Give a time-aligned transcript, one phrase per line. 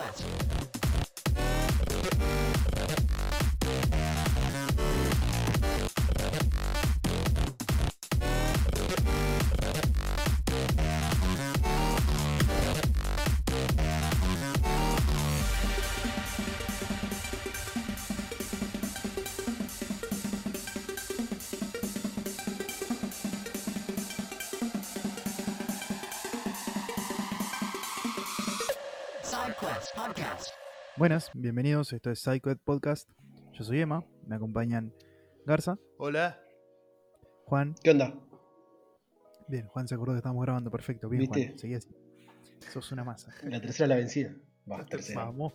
[0.00, 0.69] quest.
[30.96, 33.08] Buenas, bienvenidos, esto es PsychoEd Podcast.
[33.52, 34.92] Yo soy Emma, me acompañan
[35.46, 36.38] Garza, Hola.
[37.46, 37.74] Juan.
[37.82, 38.12] ¿Qué onda?
[39.48, 41.08] Bien, Juan se acordó que estábamos grabando, perfecto.
[41.08, 41.46] Bien, ¿Viste?
[41.46, 41.88] Juan, seguí así.
[42.72, 43.32] Sos una masa.
[43.44, 44.34] La tercera la vencida.
[44.70, 45.24] Va, tercera.
[45.24, 45.54] Vamos.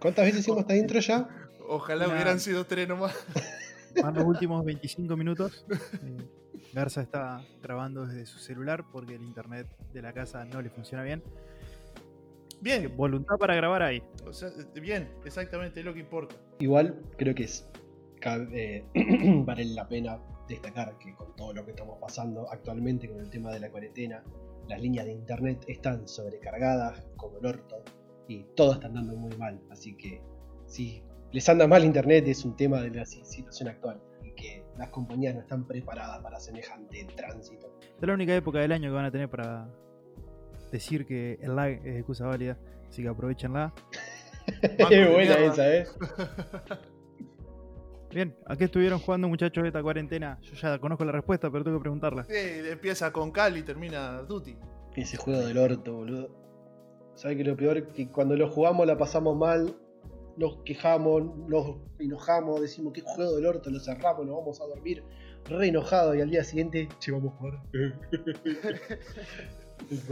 [0.00, 1.28] ¿Cuántas veces hicimos esta intro ya?
[1.68, 2.14] Ojalá Nah.
[2.14, 3.14] hubieran sido tres nomás.
[4.02, 5.64] Van los últimos 25 minutos.
[6.02, 10.68] Eh, Garza está grabando desde su celular porque el internet de la casa no le
[10.70, 11.22] funciona bien.
[12.60, 14.02] Bien, Voluntad para grabar ahí.
[14.26, 16.34] o sea, bien, exactamente, es lo que importa.
[16.58, 17.68] Igual creo que es
[18.20, 23.20] cabe- eh, vale la pena destacar que con todo lo que estamos pasando actualmente con
[23.20, 24.24] el tema de la cuarentena,
[24.66, 27.82] las líneas de internet están sobrecargadas como el orto
[28.26, 29.60] y todo está andando muy mal.
[29.70, 30.20] Así que
[30.66, 34.64] si les anda mal internet es un tema de la si- situación actual y que
[34.78, 37.72] las compañías no están preparadas para semejante tránsito.
[38.00, 39.68] Es la única época del año que van a tener para
[40.70, 42.58] decir que el lag es excusa válida.
[42.88, 43.72] Así que aprovechenla.
[44.62, 45.86] Es buena esa, ¿eh?
[48.10, 50.38] Bien, ¿a qué estuvieron jugando muchachos esta cuarentena?
[50.40, 52.24] Yo ya conozco la respuesta, pero tengo que preguntarla.
[52.30, 54.56] Eh, empieza con Cal y termina Duty.
[54.96, 56.30] Ese juego del orto, boludo.
[57.14, 57.92] ¿Sabes que lo peor?
[57.92, 59.76] Que cuando lo jugamos la pasamos mal,
[60.38, 65.04] nos quejamos, nos enojamos, decimos que juego del orto, lo cerramos, nos vamos a dormir
[65.44, 67.62] re enojados y al día siguiente, che, vamos a jugar.
[69.90, 70.08] es.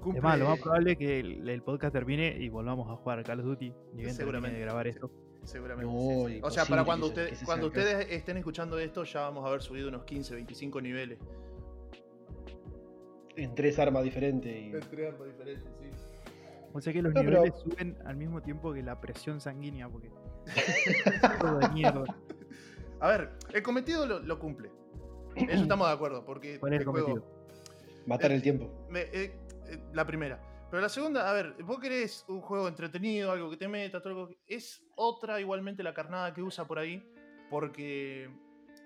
[0.00, 3.18] Cumple- más, lo más probable es que el, el podcast termine y volvamos a jugar
[3.18, 3.66] a Call of Duty.
[3.68, 4.56] Ni bien termine Seguramente.
[4.58, 5.10] de grabar esto.
[5.44, 5.92] Seguramente.
[5.92, 6.40] No, sí, sí.
[6.42, 9.20] O sea, para cuando, que se- usted- que se cuando ustedes estén escuchando esto, ya
[9.22, 11.18] vamos a haber subido unos 15, 25 niveles.
[13.36, 14.52] En tres armas diferentes.
[14.54, 14.72] Y...
[14.74, 15.86] Entre ambos diferentes, sí.
[16.72, 19.88] O sea que los No, pero- niveles suben al mismo tiempo que la presión sanguínea,
[19.88, 20.10] porque.
[23.00, 24.70] A ver, el cometido lo, lo cumple.
[25.36, 27.24] Eso estamos de acuerdo, porque ¿Cuál es el juego-
[28.06, 28.86] Matar el tiempo.
[28.90, 29.38] Me- eh,
[29.68, 30.40] eh, la primera.
[30.70, 34.10] Pero la segunda, a ver, vos querés un juego entretenido, algo que te meta, todo
[34.10, 37.02] algo que- Es otra igualmente la carnada que usa por ahí.
[37.50, 38.30] Porque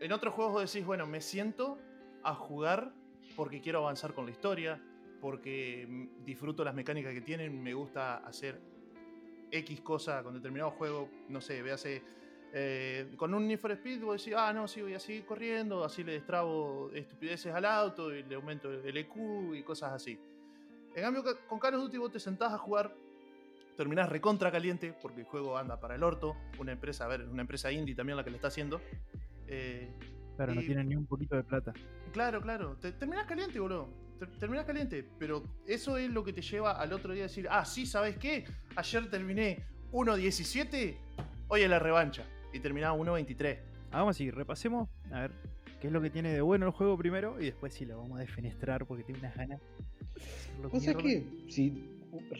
[0.01, 1.79] en otros juegos vos decís, bueno, me siento
[2.23, 2.93] a jugar
[3.37, 4.83] porque quiero avanzar con la historia,
[5.21, 8.61] porque disfruto las mecánicas que tienen, me gusta hacer
[9.51, 12.03] X cosa con determinado juego, no sé, véase.
[12.57, 15.83] Eh, con un Need for Speed vos decís, ah, no, sí, voy a seguir corriendo,
[15.85, 20.17] así le destrabo estupideces al auto y le aumento el EQ y cosas así.
[20.95, 22.95] En cambio, ca- con Call of Duty vos te sentás a jugar,
[23.77, 26.37] terminás recontra caliente, porque el juego anda para el orto.
[26.61, 28.81] Una empresa, a ver, una empresa indie también la que lo está haciendo.
[29.49, 29.91] Eh,
[30.37, 31.73] Claro, no tienen ni un poquito de plata.
[32.13, 32.77] Claro, claro.
[32.81, 33.89] Te, terminás caliente, boludo.
[34.19, 35.09] Te- terminás caliente.
[35.19, 38.17] Pero eso es lo que te lleva al otro día a decir, ah, sí, ¿sabes
[38.17, 38.45] qué?
[38.75, 40.97] Ayer terminé 1.17,
[41.49, 42.25] hoy es la revancha.
[42.55, 43.59] Y terminaba 1.23.
[43.91, 45.33] Hagamos así, repasemos a ver
[45.81, 48.19] qué es lo que tiene de bueno el juego primero y después sí lo vamos
[48.19, 49.61] a defenestrar porque tiene unas ganas.
[49.61, 51.31] de hacerlo ¿Vos sabés mierda.
[51.45, 51.85] que si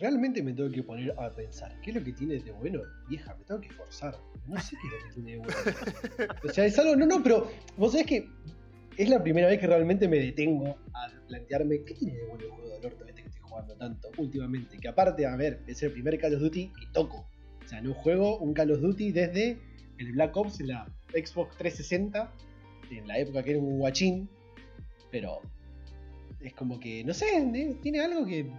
[0.01, 3.35] realmente me tengo que poner a pensar qué es lo que tiene de bueno, vieja,
[3.35, 4.17] me tengo que forzar.
[4.47, 6.39] No sé qué es lo que tiene de bueno.
[6.45, 6.97] O sea, es algo.
[6.97, 8.29] No, no, pero vos sabés que
[8.97, 12.51] es la primera vez que realmente me detengo a plantearme qué tiene de bueno el
[12.51, 14.79] juego del orto este que estoy jugando tanto últimamente.
[14.79, 17.27] Que aparte, a ver, es el primer Call of Duty que toco.
[17.65, 19.59] O sea, no juego un Call of Duty desde
[19.99, 22.33] el Black Ops en la Xbox 360,
[22.91, 24.29] en la época que era un guachín.
[25.11, 25.41] Pero
[26.41, 28.51] es como que, no sé, eh, tiene algo que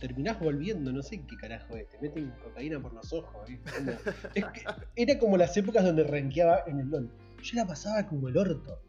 [0.00, 3.48] terminás volviendo, no sé qué carajo es, te meten cocaína por los ojos.
[3.50, 3.58] ¿eh?
[3.76, 3.92] Como-
[4.34, 4.62] es que
[4.96, 7.10] era como las épocas donde rankeaba en el LOL.
[7.42, 8.80] Yo la pasaba como el orto,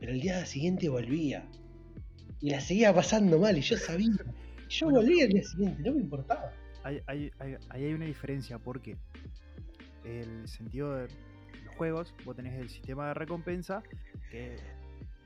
[0.00, 1.44] pero el día siguiente volvía.
[2.40, 4.08] Y la seguía pasando mal, y yo sabía.
[4.68, 6.52] Y Yo volvía al día siguiente, no me importaba.
[6.82, 7.30] Hay, hay-
[7.68, 8.96] hay una diferencia porque
[10.04, 11.08] el sentido de
[11.64, 13.82] los juegos, vos tenés el sistema de recompensa,
[14.30, 14.56] que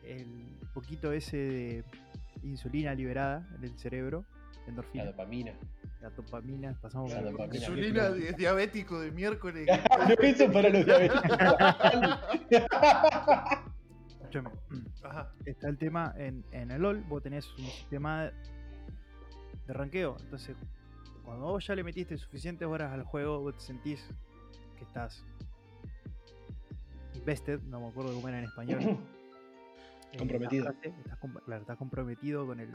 [0.05, 0.27] el
[0.75, 1.85] poquito ese de
[2.43, 4.25] insulina liberada en el cerebro,
[4.65, 5.53] La endorfina, dopamina.
[6.01, 7.57] la dopamina, pasamos La por dopamina.
[7.57, 9.67] Insulina di- diabético de miércoles.
[10.09, 11.39] no, eso para los diabéticos.
[15.03, 15.33] Ajá.
[15.45, 18.31] Está el tema en, en el LOL, vos tenés un sistema
[19.67, 20.17] de ranqueo.
[20.21, 20.57] Entonces,
[21.25, 24.09] cuando vos ya le metiste suficientes horas al juego, vos te sentís
[24.77, 25.25] que estás
[27.15, 28.81] invested, no me acuerdo cómo era en español.
[30.13, 30.67] Eh, Comprometido.
[30.67, 32.71] frase, estás, claro, estás comprometido con el,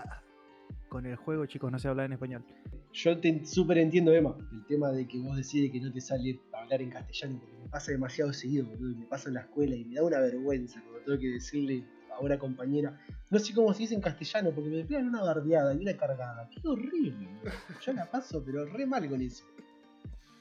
[0.89, 2.43] con el juego, chicos, no se habla en español.
[2.91, 6.41] Yo te súper entiendo, Emma, el tema de que vos decides que no te sale
[6.51, 9.75] hablar en castellano, porque me pasa demasiado seguido, boludo, y me pasa en la escuela
[9.77, 12.99] y me da una vergüenza cuando tengo que decirle a una compañera,
[13.29, 16.49] no sé cómo se dice en castellano, porque me pegan una bardeada y una cargada.
[16.49, 17.53] Qué horrible, boludo.
[17.81, 19.45] yo la paso, pero re mal con eso.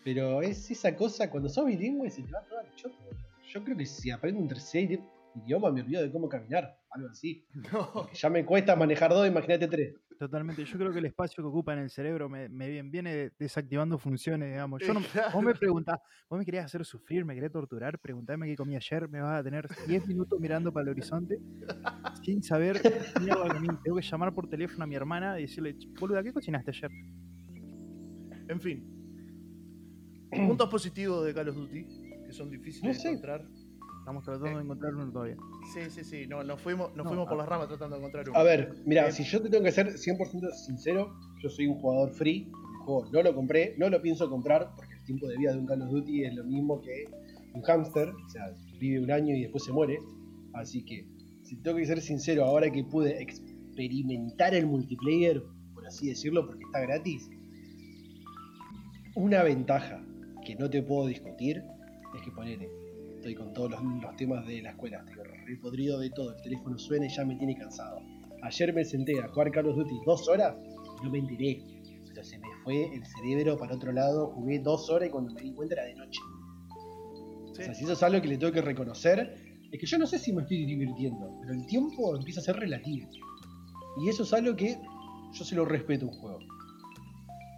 [0.04, 2.96] Pero es esa cosa, cuando sos bilingüe se te va todo al choto.
[3.52, 5.00] Yo creo que si aprendo un tercer
[5.34, 7.44] idioma me olvido de cómo caminar, algo así.
[7.72, 7.90] No.
[7.92, 9.94] Porque ya me cuesta manejar dos, imagínate tres.
[10.18, 10.64] Totalmente.
[10.66, 14.50] Yo creo que el espacio que ocupa en el cerebro me, me viene- desactivando funciones,
[14.50, 14.82] digamos.
[14.82, 15.30] Yo no, Claro.
[15.32, 15.98] Vos me preguntás,
[16.28, 19.42] vos me querías hacer sufrir, me querías torturar, preguntame qué comí ayer, me vas a
[19.42, 21.38] tener 10 minutos mirando para el horizonte
[22.22, 23.68] sin saber qué comí.
[23.82, 26.90] Tengo que llamar por teléfono a mi hermana y decirle, "Ch, boluda, ¿qué cocinaste ayer?
[28.48, 28.99] En fin.
[30.30, 31.84] Puntos positivos de Call of Duty,
[32.26, 33.46] que son difíciles No de encontrar.
[34.00, 35.36] Estamos tratando de encontrar uno todavía.
[35.74, 36.26] Sí, sí, sí.
[36.26, 38.38] No, nos fuimos, nos No, fuimos por a- las ramas tratando de encontrar uno.
[38.38, 41.12] A ver, mira, Eh, si yo te tengo que ser 100% sincero,
[41.42, 42.44] yo soy un jugador free.
[42.50, 45.58] El juego no lo compré, no lo pienso comprar porque el tiempo de vida de
[45.58, 47.04] un Call of Duty es lo mismo que
[47.52, 49.98] un hámster, o sea, vive un año y después se muere.
[50.54, 51.06] Así que,
[51.42, 55.42] si tengo que ser sincero, ahora que pude experimentar el multiplayer,
[55.74, 57.28] por así decirlo, porque está gratis,
[59.14, 60.02] una ventaja
[60.44, 61.62] que no te puedo discutir
[62.14, 62.70] es que ponele,
[63.16, 66.42] estoy con todos los, los temas de la escuela, estoy re podrido de todo, el
[66.42, 68.00] teléfono suena y ya me tiene cansado.
[68.42, 70.56] Ayer me senté a jugar Call of Duty dos horas
[71.00, 71.62] y no me enteré.
[72.08, 75.42] Pero se me fue el cerebro para otro lado, jugué dos horas y cuando me
[75.42, 76.20] di cuenta era de noche.
[77.54, 77.62] Sí.
[77.62, 80.06] O sea, si eso es algo que le tengo que reconocer, es que yo no
[80.06, 83.08] sé si me estoy divirtiendo, pero el tiempo empieza a ser relativo.
[84.02, 84.76] Y eso es algo que
[85.32, 86.38] yo se lo respeto a un juego.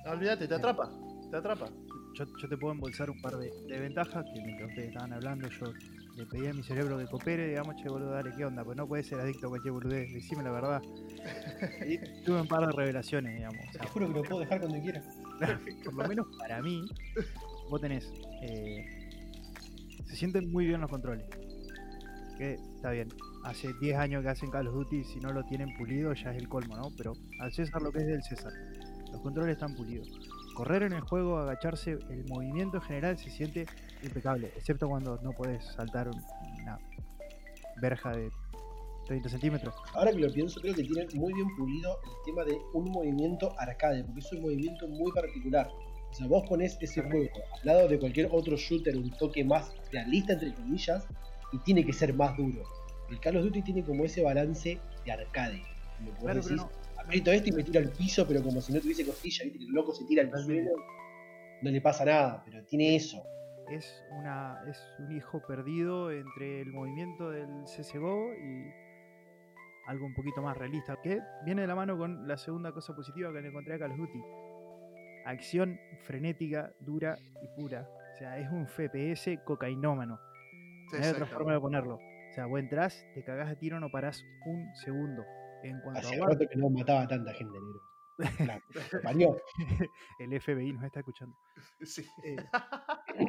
[0.07, 0.91] Olvídate, te atrapa.
[1.31, 1.71] Te atrapa.
[2.15, 5.49] Yo, yo te puedo embolsar un par de, de ventajas que mientras ustedes estaban hablando
[5.49, 5.73] yo
[6.17, 8.63] le pedí a mi cerebro que coopere, digamos, che boludo, dale, ¿qué onda?
[8.65, 10.83] Pues no puedes ser adicto a cualquier boludez, decime la verdad.
[11.87, 13.59] Y tuve un par de revelaciones, digamos.
[13.69, 15.03] o sea, Te juro que lo puedo dejar cuando quiera.
[15.85, 16.85] por lo menos para mí,
[17.71, 18.13] vos tenés.
[18.43, 18.85] eh,
[20.05, 21.25] se sienten muy bien los controles.
[22.37, 23.09] Que está bien.
[23.45, 26.37] Hace 10 años que hacen Call of Duty, si no lo tienen pulido ya es
[26.43, 26.91] el colmo, ¿no?
[26.99, 28.53] Pero al César lo que es del César.
[29.11, 30.09] Los controles están pulidos.
[30.55, 33.67] Correr en el juego, agacharse, el movimiento en general se siente
[34.03, 36.23] impecable, excepto cuando no puedes saltar un-
[36.63, 36.79] una
[37.81, 38.31] verja de
[39.07, 39.75] 30 centímetros.
[39.95, 43.55] Ahora que lo pienso, creo que tienen muy bien pulido el tema de un movimiento
[43.59, 45.69] arcade, porque es un movimiento muy particular.
[46.11, 49.73] O sea, vos pones ese juego al lado de cualquier otro shooter, un toque más
[49.91, 51.07] realista, entre comillas,
[51.53, 52.63] y tiene que ser más duro.
[53.09, 55.63] El Call of Duty tiene como ese balance de arcade.
[55.99, 56.71] Como Claro, pero decís, no,
[57.03, 59.65] aprieto este y me tira al piso, pero como si no tuviese costilla, viste que
[59.65, 60.71] el loco se tira al suelo,
[61.63, 63.23] no le pasa nada, pero tiene eso.
[63.71, 68.71] es una es un hijo perdido entre el movimiento del CSGO y
[69.87, 73.33] algo un poquito más realista que viene de la mano con la segunda cosa positiva
[73.33, 74.21] que le encontré a Call of Duty.
[75.25, 77.89] Acción frenética dura y pura.
[78.15, 80.19] O sea es un FPS cocainómano.
[80.93, 81.97] No hay otra forma de ponerlo.
[81.97, 85.25] O sea vos entrás te cagás a tiro no parás un segundo
[85.63, 87.81] en cuanto a rato que no mataba a tanta gente, negro.
[88.47, 88.61] La-
[90.21, 91.35] el FBI nos está escuchando
[91.83, 92.07] Sí.
[92.25, 92.37] Eh,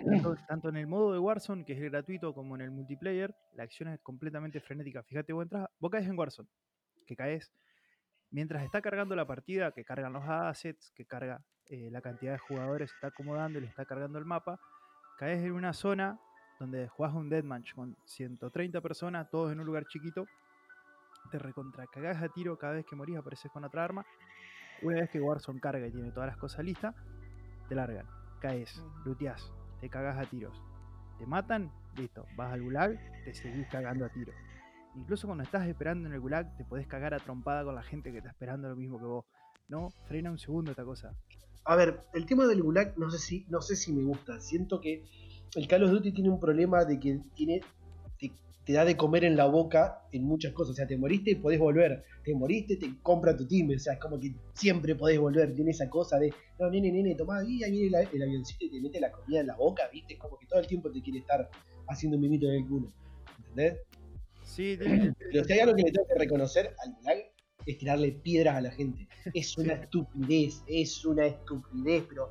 [0.05, 3.33] tanto, tanto en el modo de Warzone, que es el gratuito, como en el multiplayer,
[3.53, 5.01] la acción es completamente frenética.
[5.03, 6.49] Fíjate, vos entras, vos caes en Warzone,
[7.07, 7.51] que caes
[8.29, 12.39] mientras está cargando la partida, que cargan los assets, que carga eh, la cantidad de
[12.39, 14.59] jugadores, está acomodando y le está cargando el mapa,
[15.17, 16.19] caes en una zona
[16.59, 20.25] donde jugás un deathmatch con 130 personas, todos en un lugar chiquito,
[21.31, 24.05] te recontra cagás a tiro cada vez que morís, apareces con otra arma.
[24.81, 26.95] Una vez que Warzone carga y tiene todas las cosas listas,
[27.69, 28.05] te largan,
[28.41, 30.61] caes, luteás, te cagás a tiros.
[31.17, 34.35] Te matan, listo, vas al gulag, te seguís cagando a tiros.
[34.95, 38.11] Incluso cuando estás esperando en el gulag, te podés cagar a trompada con la gente
[38.11, 39.25] que está esperando lo mismo que vos.
[39.67, 41.15] No, frena un segundo esta cosa.
[41.65, 44.39] A ver, el tema del gulag no sé si, no sé si me gusta.
[44.39, 45.05] Siento que
[45.55, 47.61] el Call of Duty tiene un problema de que tiene,
[48.19, 48.31] te,
[48.65, 50.71] te da de comer en la boca en muchas cosas.
[50.71, 52.03] O sea, te moriste y podés volver.
[52.23, 53.69] Te moriste, te compra tu team.
[53.75, 55.53] O sea, es como que siempre podés volver.
[55.53, 58.69] Tiene esa cosa de, no, nene, nene, tomá, y ahí viene la- el avioncito y
[58.71, 60.13] te mete la comida en la boca, ¿viste?
[60.13, 61.49] Es como que todo el tiempo te quiere estar
[61.89, 62.87] haciendo un mimito en el culo.
[63.39, 63.79] ¿Entendés?
[64.43, 67.17] Sí, tiene- Pero si hay algo que le tengo que reconocer al gulag
[67.65, 69.07] es tirarle piedras a la gente.
[69.33, 72.29] Es una estupidez, es una estupidez, pero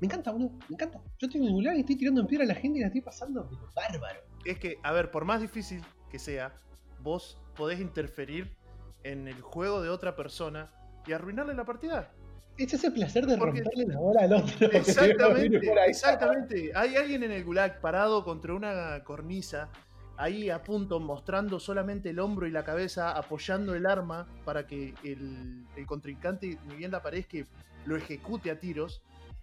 [0.00, 1.00] me encanta, boludo, me encanta.
[1.18, 3.48] Yo tengo gulag y estoy tirando en piedra a la gente y la estoy pasando,
[3.48, 4.20] pero bárbaro.
[4.44, 6.52] Es que, a ver, por más difícil que sea,
[7.00, 8.54] vos podés interferir
[9.02, 10.70] en el juego de otra persona
[11.06, 12.10] y arruinarle la partida.
[12.56, 14.70] Ese es el placer de Porque- romperle la bola al otro.
[14.72, 16.70] Exactamente.
[16.74, 19.68] Hay alguien en el gulag parado contra una cornisa
[20.16, 24.94] ahí a punto, mostrando solamente el hombro y la cabeza, apoyando el arma para que
[25.02, 27.38] el, el contrincante, ni bien le aparezca,
[27.86, 29.02] lo ejecute a tiros.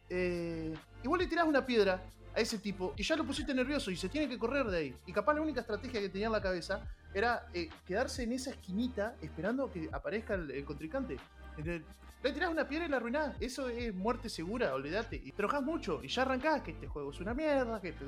[0.09, 2.01] Eh, igual le tirás una piedra
[2.35, 4.95] a ese tipo y ya lo pusiste nervioso y se tiene que correr de ahí.
[5.05, 6.81] Y capaz la única estrategia que tenía en la cabeza
[7.13, 11.17] era eh, quedarse en esa esquinita esperando que aparezca el, el contrincante.
[11.57, 11.83] Entonces,
[12.23, 13.35] le tirás una piedra y la arruinás.
[13.39, 15.15] Eso es muerte segura, olvídate.
[15.15, 18.05] Y trabajás mucho y ya arrancás que este juego es una mierda, que, este,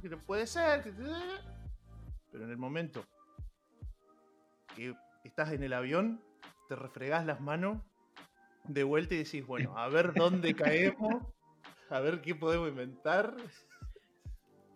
[0.00, 0.82] que no puede ser.
[0.82, 0.92] Que...
[2.32, 3.04] Pero en el momento
[4.74, 6.20] que estás en el avión,
[6.68, 7.80] te refregás las manos
[8.64, 11.22] de vuelta y decís, bueno, a ver dónde caemos,
[11.94, 13.36] a ver qué podemos inventar.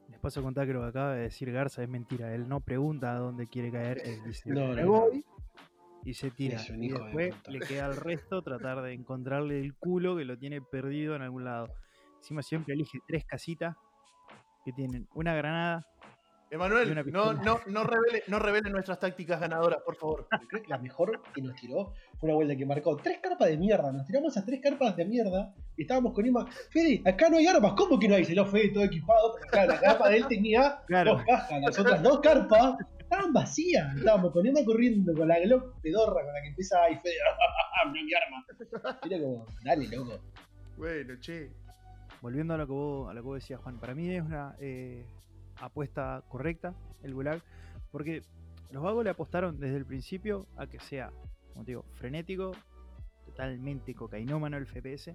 [0.09, 2.35] Les paso a contar que lo que acaba de decir Garza es mentira.
[2.35, 5.25] Él no pregunta a dónde quiere caer, él dice, No, "Me no, voy",
[6.05, 6.57] y se tira.
[6.57, 10.25] Es un Y hijo después le queda al resto tratar de encontrarle el culo que
[10.25, 11.67] lo tiene perdido en algún lado.
[12.19, 13.77] Encima siempre elige tres casitas
[14.65, 15.87] que tienen una granada.
[16.51, 20.27] Y Emanuel, no, no, no, revele, no revele nuestras tácticas ganadoras, por favor.
[20.49, 23.59] Creo que la mejor que nos tiró fue una vuelta que marcó tres carpas de
[23.59, 23.93] mierda.
[23.93, 26.47] Nos tiramos esas tres carpas de mierda y estábamos con Ima.
[26.71, 27.75] Fede, acá no hay armas.
[27.77, 28.25] ¿Cómo que no hay?
[28.25, 29.35] Se lo fue todo equipado.
[29.51, 31.15] Claro, la carpa de él tenía Claro.
[31.17, 31.61] dos cajas.
[31.61, 33.95] Las otras dos carpas estaban vacías.
[33.97, 36.97] Estábamos con Ima corriendo con la Glock pedorra con la que empieza ahí.
[36.97, 37.15] Fede,
[37.87, 39.01] no hay armas.
[39.05, 40.19] Era como, dale, loco.
[40.79, 41.51] Bueno, che.
[42.21, 44.57] Volviendo a lo que vos, a lo que vos decías, Juan, para mí es una
[44.59, 45.05] eh,
[45.61, 47.41] apuesta correcta el Gulag,
[47.91, 48.23] porque
[48.71, 51.11] los vagos le apostaron desde el principio a que sea,
[51.53, 52.53] como digo, frenético,
[53.25, 55.15] totalmente cocainómano el FPS.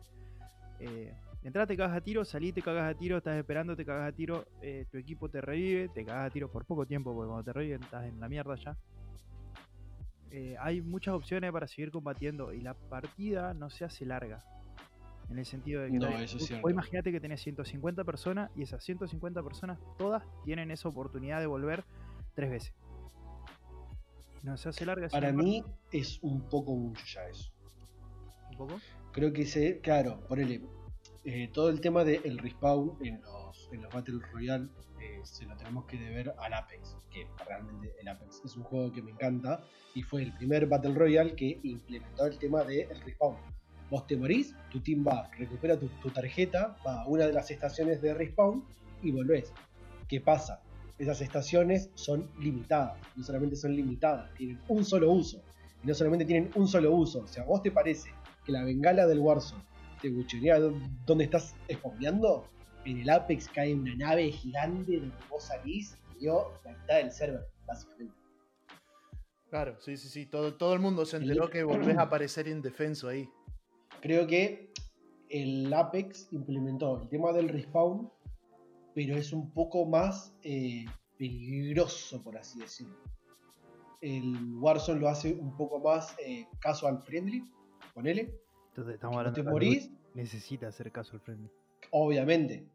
[0.79, 4.15] Eh, te cagas a tiro, salí, te cagas a tiro, estás esperando, te cagas a
[4.15, 7.43] tiro, eh, tu equipo te revive, te cagas a tiro por poco tiempo, porque cuando
[7.43, 8.77] te reviven estás en la mierda ya.
[10.31, 14.43] Eh, hay muchas opciones para seguir combatiendo y la partida no se hace larga.
[15.29, 18.63] En el sentido de que No, tenés- eso vos- imagínate que tenés 150 personas y
[18.63, 21.83] esas 150 personas todas tienen esa oportunidad de volver
[22.35, 22.73] tres veces.
[24.43, 25.07] No se hace larga.
[25.07, 27.51] Para mí es un poco mucho ya eso.
[28.51, 28.79] un poco.
[29.13, 30.61] Creo que se, claro, ponele,
[31.23, 34.67] eh, todo el tema del respawn en los, en los Battle Royale
[35.01, 38.91] eh, se lo tenemos que deber al Apex, que realmente el Apex es un juego
[38.91, 39.59] que me encanta
[39.95, 43.37] y fue el primer Battle Royale que implementó el tema del respawn.
[43.89, 47.51] Vos te morís, tu team va, recupera tu, tu tarjeta, va a una de las
[47.51, 48.63] estaciones de respawn
[49.01, 49.51] y volvés.
[50.07, 50.61] ¿Qué pasa?
[50.97, 55.43] Esas estaciones son limitadas, no solamente son limitadas, tienen un solo uso.
[55.83, 58.09] Y no solamente tienen un solo uso, o sea, ¿a vos te parece
[58.45, 59.63] que la bengala del Warzone
[60.01, 60.73] te buchorea dó-
[61.05, 62.47] donde estás spawneando?
[62.85, 67.11] En el Apex cae una nave gigante donde vos salís y dio la mitad del
[67.11, 68.13] server, básicamente.
[69.49, 70.25] Claro, sí, sí, sí.
[70.25, 73.29] Todo, todo el mundo se enteró que volvés a aparecer indefenso ahí.
[74.03, 74.69] Creo que
[75.29, 78.11] el Apex implementó el tema del respawn,
[78.93, 80.83] pero es un poco más eh,
[81.17, 82.97] peligroso, por así decirlo.
[84.01, 87.45] El Warzone lo hace un poco más eh, casual friendly,
[87.93, 88.37] ponele.
[88.71, 91.49] Entonces estamos No hablando te de que morís, necesita hacer caso al friendly.
[91.91, 92.67] obviamente.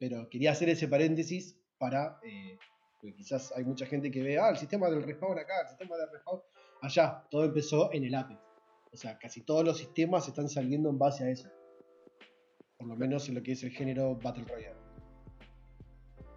[0.00, 2.18] Pero quería hacer ese paréntesis para.
[2.24, 2.58] eh,
[3.00, 5.96] porque quizás hay mucha gente que ve, ah, el sistema del respawn acá, el sistema
[5.96, 6.40] del respawn
[6.82, 7.24] allá.
[7.30, 8.40] Todo empezó en el Apex.
[8.92, 11.48] O sea, casi todos los sistemas están saliendo en base a eso.
[12.78, 14.78] Por lo menos en lo que es el género Battle Royale.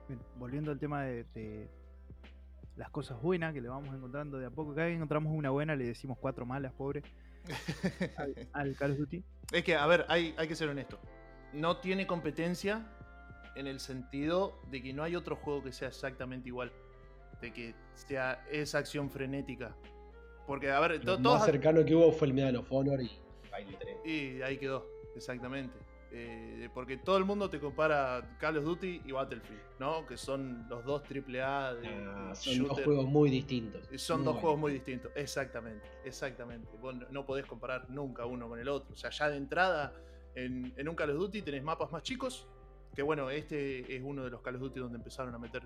[0.08, 1.70] Bien, volviendo al tema de, de
[2.76, 4.74] las cosas buenas que le vamos encontrando de a poco.
[4.74, 7.04] Cada vez que encontramos una buena le decimos cuatro malas, pobre.
[8.18, 9.24] Al, al Call of Duty.
[9.52, 11.00] Es que, a ver, hay, hay que ser honesto.
[11.54, 12.88] No tiene competencia
[13.56, 16.72] en el sentido de que no hay otro juego que sea exactamente igual.
[17.42, 19.76] De que sea esa acción frenética.
[20.48, 21.40] Porque, a ver, Lo to- todos.
[21.40, 23.10] más cercano que hubo fue el Medal of Honor y
[23.52, 23.98] ahí lo tenés.
[24.06, 25.78] Y ahí quedó, exactamente.
[26.14, 30.06] Eh, porque todo el mundo te compara Call of Duty y Battlefield, ¿no?
[30.06, 33.88] Que son los dos AAA de Ah, son dos juegos muy distintos.
[33.96, 36.68] Son dos juegos muy distintos, exactamente, exactamente.
[36.82, 38.92] Vos no- no podés comparar nunca uno con el otro.
[38.94, 39.94] O sea, ya de entrada,
[40.36, 42.46] en, en un Call of Duty tenés mapas más chicos,
[42.94, 45.64] que bueno, este es uno de los Call of Duty donde empezaron a meter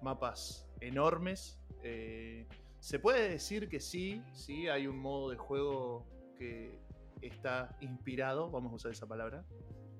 [0.00, 1.58] mapas enormes.
[1.82, 2.46] Eh,
[2.80, 6.06] se puede decir que sí, sí, hay un modo de juego
[6.38, 6.78] que
[7.20, 9.44] está inspirado, vamos a usar esa palabra,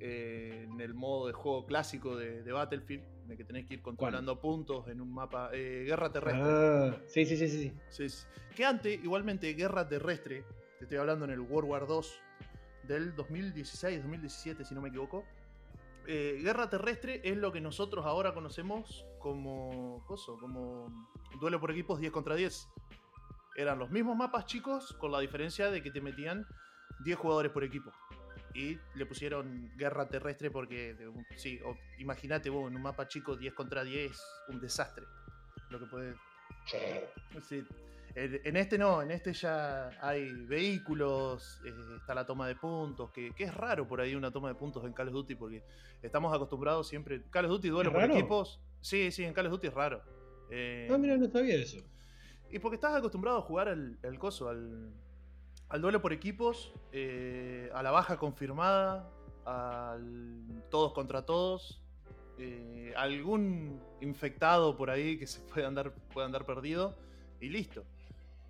[0.00, 3.74] eh, en el modo de juego clásico de, de Battlefield, en el que tenés que
[3.74, 6.44] ir controlando puntos en un mapa, eh, guerra terrestre.
[6.44, 7.58] Ah, sí, sí, sí, sí.
[7.58, 7.72] sí.
[7.88, 8.26] Sí, sí.
[8.54, 10.44] Que antes, igualmente, guerra terrestre,
[10.78, 12.00] te estoy hablando en el World War II
[12.84, 15.24] del 2016, 2017, si no me equivoco.
[16.10, 21.06] Eh, guerra terrestre es lo que nosotros ahora conocemos como, coso, como
[21.38, 22.66] duelo por equipos 10 contra 10.
[23.56, 26.46] Eran los mismos mapas chicos, con la diferencia de que te metían
[27.04, 27.92] 10 jugadores por equipo.
[28.54, 30.96] Y le pusieron guerra terrestre porque,
[31.36, 31.60] sí,
[31.98, 35.04] imagínate vos, en un mapa chico 10 contra 10, un desastre.
[35.68, 36.14] lo que puede.
[36.64, 36.78] Sí.
[37.34, 37.68] En
[38.44, 41.70] en este no, en este ya hay vehículos, eh,
[42.00, 44.84] está la toma de puntos, que, que es raro por ahí una toma de puntos
[44.84, 45.62] en Call of Duty porque
[46.02, 47.22] estamos acostumbrados siempre.
[47.30, 48.60] Call of Duty duelo ¿Es por equipos.
[48.80, 50.02] Sí, sí, en Call of Duty es raro.
[50.50, 51.78] Eh, Ah, mira, no sabía eso.
[52.50, 54.90] y porque estás acostumbrado a jugar al, al coso, al,
[55.68, 59.10] al duelo por equipos, eh, a la baja confirmada,
[59.44, 61.82] al todos contra todos,
[62.38, 66.96] eh, algún infectado por ahí que se puede andar, puede andar perdido
[67.40, 67.84] y listo.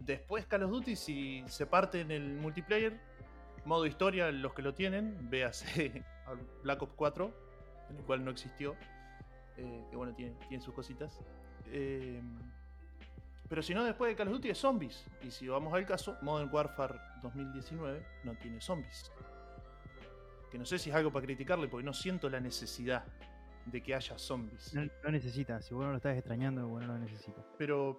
[0.00, 2.98] Después Call of Duty, si se parte en el multiplayer,
[3.64, 6.04] modo historia, los que lo tienen, véase
[6.62, 7.34] Black Ops 4,
[7.90, 8.76] en el cual no existió,
[9.56, 11.20] eh, que bueno, tiene, tiene sus cositas.
[11.66, 12.22] Eh,
[13.48, 15.06] pero si no, después de Call of Duty es zombies.
[15.22, 19.10] Y si vamos al caso, Modern Warfare 2019 no tiene zombies.
[20.50, 23.04] Que no sé si es algo para criticarle, porque no siento la necesidad
[23.66, 24.74] de que haya zombies.
[24.74, 27.42] No, no necesita, si vos no lo estás extrañando, bueno, no lo necesita.
[27.56, 27.98] Pero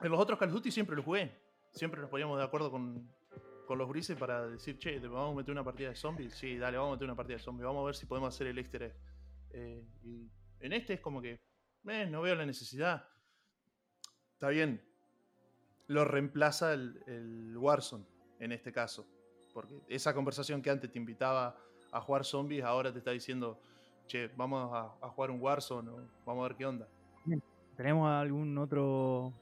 [0.00, 1.40] en los otros Call of Duty siempre lo jugué.
[1.72, 3.10] Siempre nos poníamos de acuerdo con,
[3.66, 6.34] con los grises para decir, che, ¿te vamos a meter una partida de zombies.
[6.34, 7.66] Sí, dale, vamos a meter una partida de zombies.
[7.66, 8.96] Vamos a ver si podemos hacer el easter.
[9.50, 11.40] Eh, y en este es como que,
[11.88, 13.08] eh, no veo la necesidad.
[14.34, 14.82] Está bien.
[15.86, 18.06] Lo reemplaza el, el Warzone
[18.40, 19.06] en este caso.
[19.52, 21.56] Porque esa conversación que antes te invitaba
[21.92, 23.60] a jugar zombies, ahora te está diciendo,
[24.06, 26.88] che, vamos a, a jugar un Warzone, o vamos a ver qué onda.
[27.76, 29.32] ¿Tenemos algún otro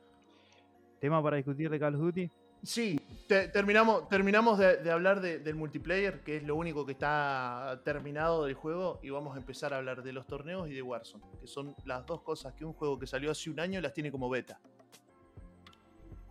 [1.02, 2.30] tema para discutir de Call of Duty?
[2.62, 6.92] Sí, te- terminamos, terminamos de, de hablar de- del multiplayer, que es lo único que
[6.92, 10.80] está terminado del juego, y vamos a empezar a hablar de los torneos y de
[10.80, 13.92] Warzone, que son las dos cosas que un juego que salió hace un año las
[13.92, 14.61] tiene como beta.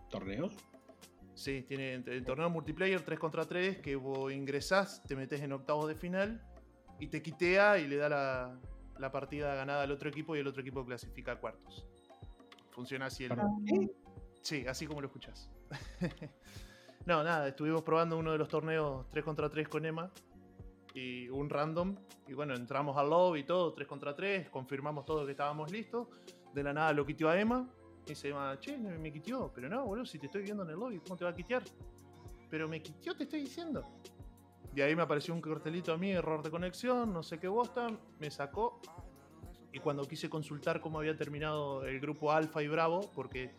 [0.08, 0.54] ¿Torneos?
[1.34, 5.86] Sí, tiene el, torneo multiplayer 3 contra 3, que vos ingresás, te metes en octavos
[5.86, 6.42] de final,
[6.98, 8.58] y te quitea y le da la,
[8.98, 11.86] la partida ganada al otro equipo y el otro equipo clasifica a cuartos.
[12.70, 13.32] Funciona así el,
[13.66, 13.90] ¿Qué?
[14.42, 15.48] Sí, así como lo escuchás.
[17.06, 20.10] no, nada, estuvimos probando uno de los torneos 3 contra 3 con Emma
[20.94, 21.96] y un random.
[22.26, 26.08] Y bueno, entramos al lobby y todo, 3 contra 3, confirmamos todo que estábamos listos.
[26.52, 27.68] De la nada lo quiteó a Emma.
[28.04, 29.52] Y dice Emma, che, me quiteó.
[29.54, 31.62] Pero no, boludo, si te estoy viendo en el lobby, ¿cómo te va a quitear?
[32.50, 33.86] Pero me quiteó, te estoy diciendo.
[34.74, 37.88] Y ahí me apareció un cartelito a mí, error de conexión, no sé qué bosta,
[38.18, 38.80] me sacó.
[39.72, 43.54] Y cuando quise consultar cómo había terminado el grupo Alfa y Bravo, porque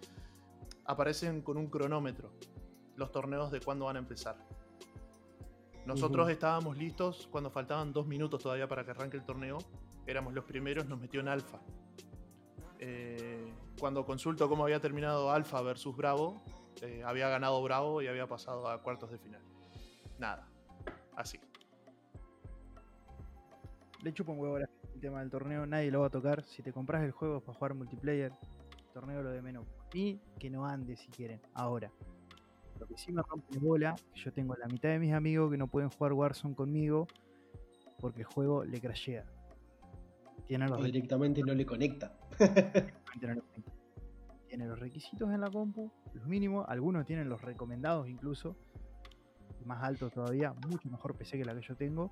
[0.86, 2.32] aparecen con un cronómetro
[2.96, 4.38] los torneos de cuándo van a empezar.
[5.86, 9.58] Nosotros estábamos listos cuando faltaban dos minutos todavía para que arranque el torneo.
[10.08, 11.60] Éramos los primeros, nos metió en Alfa.
[12.80, 16.42] Eh, cuando consulto cómo había terminado Alfa versus Bravo,
[16.82, 19.42] eh, había ganado Bravo y había pasado a cuartos de final.
[20.18, 20.48] Nada.
[21.16, 21.40] Así.
[24.02, 24.68] Le chupo un huevo el
[25.00, 26.44] tema del torneo, nadie lo va a tocar.
[26.44, 28.32] Si te compras el juego es para jugar multiplayer,
[28.94, 29.66] torneo lo de menos.
[29.94, 31.92] Y que no ande si quieren, ahora.
[32.80, 35.52] Lo que sí me rompe la bola, que yo tengo la mitad de mis amigos
[35.52, 37.08] que no pueden jugar Warzone conmigo
[38.04, 39.24] porque el juego le crashea.
[40.46, 42.18] Tiene los, O directamente no le conecta.
[44.48, 48.58] Tiene los requisitos en la compu, los mínimos, algunos tienen los recomendados incluso,
[49.66, 52.12] más altos todavía, mucho mejor PC que la que yo tengo.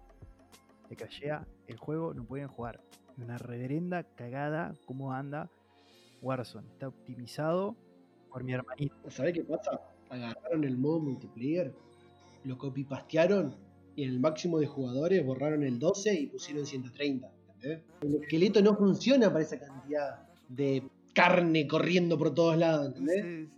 [0.89, 2.81] Le crashea el juego, no pueden jugar.
[3.17, 5.49] Una reverenda cagada cómo anda
[6.21, 6.67] Warzone.
[6.71, 7.75] Está optimizado
[8.29, 8.95] por mi hermanito.
[9.09, 9.81] ¿Sabés qué pasa?
[10.09, 11.73] Agarraron el modo multiplayer,
[12.43, 13.55] lo copy-pastearon
[13.95, 17.29] y en el máximo de jugadores borraron el 12 y pusieron 130.
[17.53, 17.83] ¿entendés?
[18.01, 23.49] El esqueleto no funciona para esa cantidad de carne corriendo por todos lados, ¿entendés?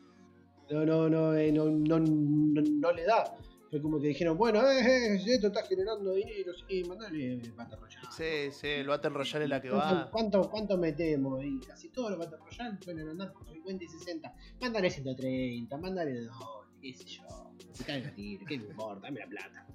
[0.69, 3.36] No, no, no, eh, no, no, no, no le da.
[3.73, 8.07] Fue como que dijeron, bueno, eh, eh, esto está generando dinero, sí, mandale Battle Royale.
[8.12, 10.12] Sí, sí, el Battle Royale es la que ¿Cuánto, va.
[10.12, 11.43] cuánto, cuánto metemos?
[11.43, 14.31] Y casi todos los Battle Royale suelen andar por 50 y 60.
[14.62, 16.36] Mándale 130, mándale 2,
[16.83, 17.23] qué sé yo.
[17.71, 19.65] Se cae el tiro, qué me importa, dame la plata.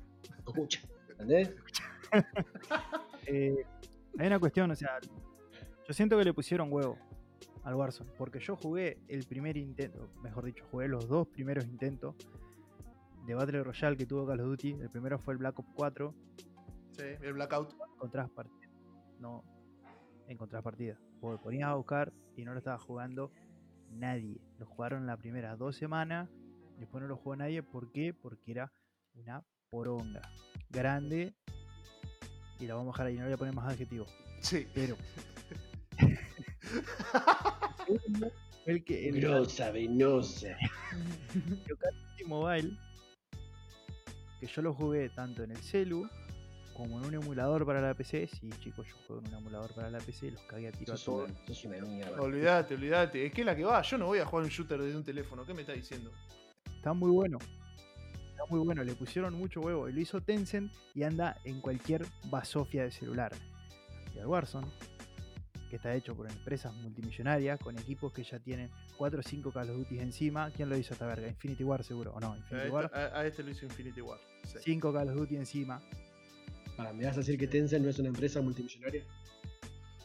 [0.46, 0.80] Escucha,
[1.10, 1.50] ¿entendés?
[3.26, 3.66] Eh,
[4.16, 5.00] hay una cuestión, o sea,
[5.86, 6.96] yo siento que le pusieron huevo
[7.64, 12.14] al Warzone, porque yo jugué el primer intento, mejor dicho, jugué los dos primeros intentos
[13.28, 14.70] de Battle Royale que tuvo Call of Duty.
[14.80, 16.14] El primero fue el Black Ops 4,
[16.92, 17.74] Sí, el Blackout.
[17.94, 18.68] encontrás partida.
[19.20, 19.44] No
[20.26, 20.98] encontrás partida.
[21.20, 23.30] Vos ponías a buscar y no lo estaba jugando
[23.90, 24.40] nadie.
[24.58, 26.30] Lo jugaron las primeras dos semanas,
[26.78, 27.62] después no lo jugó nadie.
[27.62, 28.14] ¿Por qué?
[28.14, 28.72] Porque era
[29.14, 30.22] una poronga
[30.70, 31.34] grande.
[32.58, 34.10] Y la vamos a dejar ahí, no le voy a poner más adjetivos.
[34.40, 34.66] Sí.
[34.74, 34.96] Pero.
[38.66, 40.56] el que el Grosa, venosa.
[41.32, 42.78] Call of Duty Mobile,
[44.38, 46.08] que yo lo jugué tanto en el celu
[46.78, 48.28] como en un emulador para la PC.
[48.28, 50.96] Sí, chicos, yo juego en un emulador para la PC, los cagué a tiro a
[50.96, 51.30] Sos todos.
[52.20, 53.26] Olvídate, olvídate.
[53.26, 53.82] Es que es la que va.
[53.82, 55.44] Yo no voy a jugar un shooter desde un teléfono.
[55.44, 56.12] ¿Qué me está diciendo?
[56.76, 57.38] Está muy bueno.
[58.30, 59.88] Está muy bueno, le pusieron mucho huevo.
[59.88, 63.32] Y lo hizo Tencent y anda en cualquier basofia de celular.
[64.14, 64.68] Y el Warzone,
[65.68, 69.70] que está hecho por empresas multimillonarias, con equipos que ya tienen 4 o 5 Call
[69.70, 70.50] of Duty encima.
[70.50, 71.28] ¿Quién lo hizo esta verga?
[71.28, 72.90] Infinity War seguro, o no, A Infinity este, War.
[72.94, 74.18] a- a este lo hizo Infinity War.
[74.44, 74.58] sí.
[74.64, 75.80] 5 Call of Duty encima.
[76.76, 79.02] Para, ¿me vas a decir que Tencent no es una empresa multimillonaria?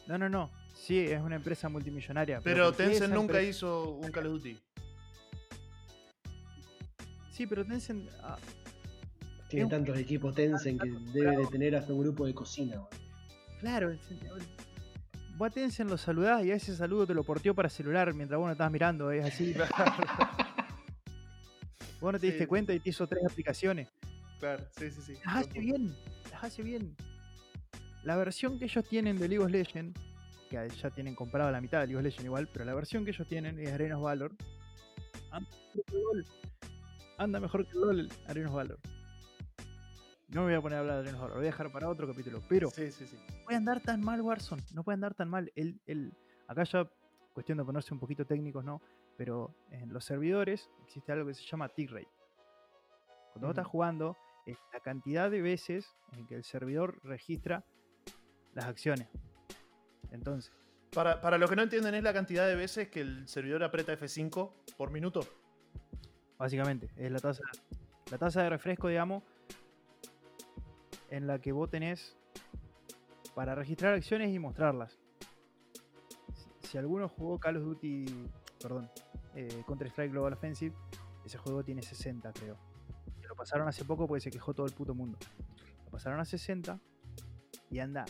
[0.06, 0.50] No, no, no.
[0.74, 2.40] Sí, es una empresa multimillonaria.
[2.42, 4.58] Pero ¿por qué Tencent nunca empresa- hizo un Call of Duty.
[7.30, 8.08] Sí, pero Tencent.
[8.22, 8.36] ah,
[9.48, 12.76] Tiene tantos equipos Tencent que debe de tener hasta un grupo de cocina.
[12.76, 12.90] boludo.
[13.60, 13.92] claro,
[15.36, 18.38] vos a Tencent lo saludás y a ese saludo te lo porteó para celular mientras
[18.38, 19.10] vos no estabas mirando.
[19.10, 19.54] Es así.
[22.00, 23.88] vos no te diste sí, cuenta y te hizo tres aplicaciones.
[24.38, 25.14] Claro, sí, sí, sí.
[25.24, 25.96] Las hace bien,
[26.30, 26.96] las hace bien.
[28.02, 29.98] La versión que ellos tienen de League of Legends,
[30.50, 33.10] que ya tienen comprado la mitad de League of Legends igual, pero la versión que
[33.10, 34.32] ellos tienen es Arenas Valor.
[37.16, 38.78] Anda mejor que LOL, Arenas Valor.
[40.34, 41.88] No me voy a poner a hablar de Arenas Valor, lo voy a dejar para
[41.88, 42.42] otro capítulo.
[42.48, 43.16] Pero Sí, sí, sí.
[43.16, 45.52] no puede andar tan mal Warzone, no puede andar tan mal.
[45.54, 46.12] El, el-
[46.48, 46.90] acá ya,
[47.32, 48.82] cuestión de ponerse un poquito técnicos, ¿no?
[49.16, 52.08] Pero en los servidores existe algo que se llama tick rate.
[53.32, 53.70] Cuando vos estás Ujú.
[53.72, 57.64] jugando, es la cantidad de veces en que el servidor registra
[58.54, 59.08] las acciones.
[60.10, 60.52] Entonces,
[60.92, 63.92] Para, para los que no entienden, es la cantidad de veces que el servidor aprieta
[63.92, 65.20] F5 por minuto.
[66.38, 67.42] básicamente, es la tasa,
[68.10, 69.22] la tasa de refresco, digamos,
[71.10, 72.16] en la que vos tenés
[73.34, 74.98] para registrar acciones y mostrarlas.
[76.60, 78.06] Si, alguno jugó Call of Duty,
[78.60, 78.90] perdón,
[79.34, 80.74] eh, Counter-Strike Global Offensive,
[81.24, 82.56] ese juego tiene 60, creo.
[83.28, 85.18] Lo pasaron hace poco porque se quejó todo el puto mundo.
[85.84, 86.78] Lo pasaron a 60
[87.70, 88.04] y anda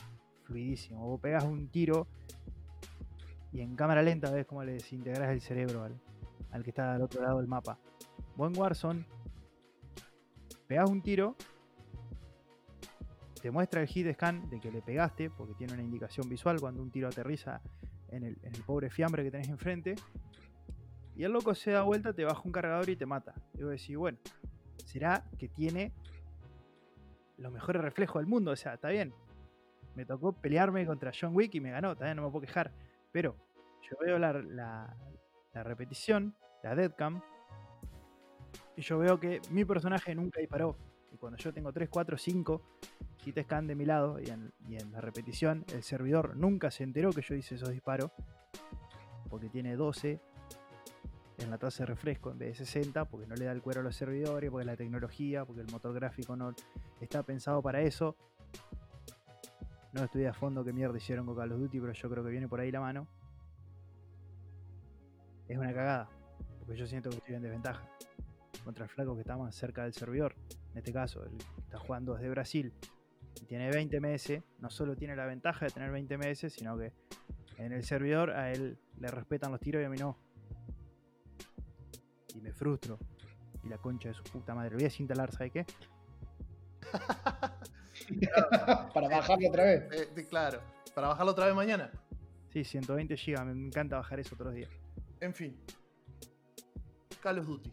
[0.45, 1.07] fluidísimo.
[1.07, 2.07] Vos pegas un tiro
[3.53, 6.01] y en cámara lenta ves cómo le desintegras el cerebro al,
[6.51, 7.79] al que está al otro lado del mapa.
[8.37, 9.07] Vos en Warzone
[10.67, 11.37] pegás un tiro,
[13.45, 16.81] te muestra el hit scan de que le pegaste, porque tiene una indicación visual cuando
[16.81, 17.61] un tiro aterriza
[18.09, 19.97] en el, pobre fiambre que tenés enfrente.
[21.15, 23.35] Y el loco se da vuelta, te baja un cargador y te mata.
[23.53, 24.17] Y vos decís, bueno,
[24.87, 25.93] será que tiene
[27.37, 28.53] los mejores reflejos del mundo.
[28.53, 29.13] O sea, está bien.
[29.95, 32.73] Me tocó pelearme contra John Wick y me ganó, también no me puedo quejar.
[33.13, 33.37] Pero
[33.83, 34.97] yo veo la, la-
[35.53, 37.21] la repetición, la deadcam,
[38.75, 40.79] y yo veo que mi personaje nunca disparó.
[41.15, 42.63] Y cuando yo tengo 3, 4, 5
[43.19, 44.53] hit scan de mi lado y en,
[44.93, 48.11] la repetición, el servidor nunca se enteró que yo hice esos disparos.
[49.31, 50.21] Porque tiene 12
[51.39, 53.81] en la tasa de refresco en vez de 60, porque no le da el cuero
[53.81, 56.53] a los servidores, porque la tecnología, porque el motor gráfico no
[57.01, 58.17] está pensado para eso.
[59.93, 62.31] No estudié a fondo qué mierda hicieron con Call of Duty, pero yo creo que
[62.31, 63.07] viene por ahí la mano.
[65.47, 66.09] Es una cagada,
[66.59, 67.89] porque yo siento que estoy en desventaja
[68.65, 70.35] contra el flaco que está más cerca del servidor.
[70.75, 72.73] En este caso, el que está jugando desde Brasil
[73.41, 76.93] y tiene 20 ms, no solo tiene la ventaja de tener 20 ms, sino que
[77.59, 80.19] en el servidor a él le respetan los tiros y a mí no.
[82.35, 82.99] Y me frustro.
[83.63, 84.71] Y la concha de su puta madre.
[84.71, 85.65] Lo voy a desinstalar, ¿sabe qué?
[88.93, 89.85] Para bajarlo otra vez.
[89.93, 90.61] Eh, claro,
[90.95, 91.91] para bajarlo otra vez mañana.
[92.53, 94.71] Sí, 120 GB, me encanta bajar eso otros días.
[95.21, 95.57] En fin.
[97.23, 97.73] Call of Duty.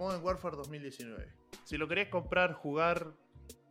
[0.00, 1.28] Modern Warfare 2019.
[1.62, 3.12] Si lo querés comprar, jugar,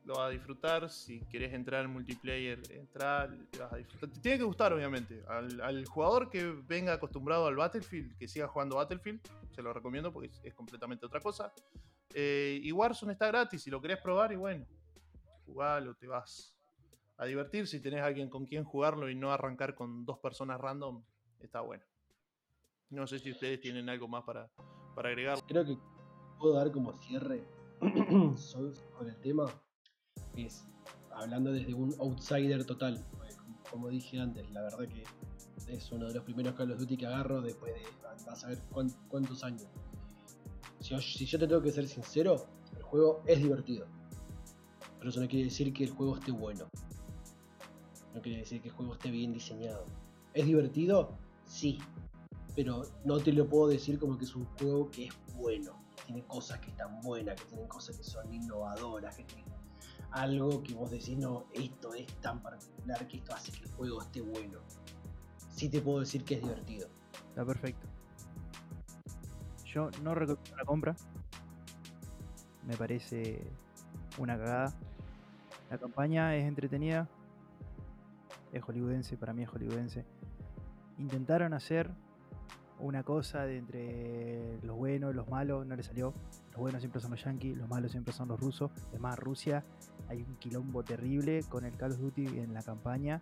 [0.06, 0.88] lo vas a disfrutar.
[0.92, 4.12] Si querés entrar en multiplayer, entrar, te vas a disfrutar.
[4.12, 5.24] Te tiene que gustar, obviamente.
[5.28, 10.14] Al, al jugador que venga acostumbrado al Battlefield, que siga jugando Battlefield, se lo recomiendo
[10.14, 11.52] porque es, es completamente otra cosa.
[12.14, 13.64] Eh, y Warzone está gratis.
[13.64, 14.68] Si lo querés probar, y bueno,
[15.48, 16.56] jugalo, te vas
[17.18, 17.66] a divertir.
[17.66, 21.04] Si tenés alguien con quien jugarlo y no arrancar con dos personas random,
[21.40, 21.84] está bueno.
[22.92, 24.48] No sé si ustedes tienen algo más para,
[24.94, 25.40] para agregar.
[25.48, 25.76] Creo que
[26.40, 27.44] puedo dar como cierre
[28.36, 29.46] so- con el tema.
[30.36, 30.66] Es
[31.12, 33.06] hablando desde un outsider total.
[33.12, 33.36] porque
[33.70, 35.04] como- dije antes, la verdad que
[35.68, 37.82] es uno de los primeros Call of Duty que agarro después de
[38.30, 39.68] a ver cuán- cuántos años.
[40.80, 43.86] Si yo, si yo te tengo que ser sincero, el juego es divertido.
[44.98, 46.68] Pero eso no quiere decir que el juego esté bueno.
[48.14, 49.86] No quiere decir que el juego esté bien diseñado.
[50.34, 51.18] ¿Es divertido?
[51.46, 51.80] Sí.
[52.56, 55.74] Pero no te lo puedo decir como que es un juego que es bueno.
[56.10, 59.46] Tiene cosas que están buenas, que tienen cosas que son innovadoras, que tienen
[60.10, 64.02] algo que vos decís, no, esto es tan particular que esto hace que el juego
[64.02, 64.58] esté bueno.
[65.54, 66.90] Sí te puedo decir que es divertido.
[67.30, 67.86] Está perfecto.
[69.66, 70.96] Yo no recomiendo la compra.
[72.66, 73.48] Me parece
[74.18, 74.74] una cagada.
[75.70, 77.08] La campaña es entretenida,
[78.52, 80.08] es hollywoodense, para mí es hollywoodense.
[80.98, 81.92] Intentaron hacer
[82.80, 86.14] una cosa de entre los buenos y los malos, no le salió.
[86.52, 88.72] Los buenos siempre son los yankees, los malos siempre son los rusos.
[88.90, 89.64] Además, Rusia
[90.08, 93.22] hay un quilombo terrible con el Call of Duty en la campaña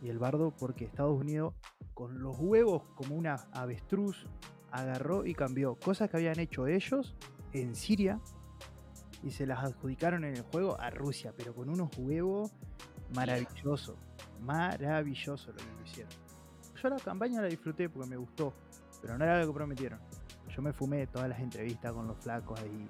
[0.00, 1.54] y el bardo porque Estados Unidos
[1.94, 4.26] con los huevos como una avestruz
[4.70, 7.16] agarró y cambió cosas que habían hecho ellos
[7.52, 8.20] en Siria
[9.22, 12.52] y se las adjudicaron en el juego a Rusia, pero con unos huevos
[13.14, 13.96] maravillosos,
[14.40, 16.27] maravilloso lo que hicieron.
[16.82, 18.52] Yo la campaña la disfruté porque me gustó,
[19.02, 19.98] pero no era lo que prometieron.
[20.48, 22.88] Yo me fumé todas las entrevistas con los flacos ahí,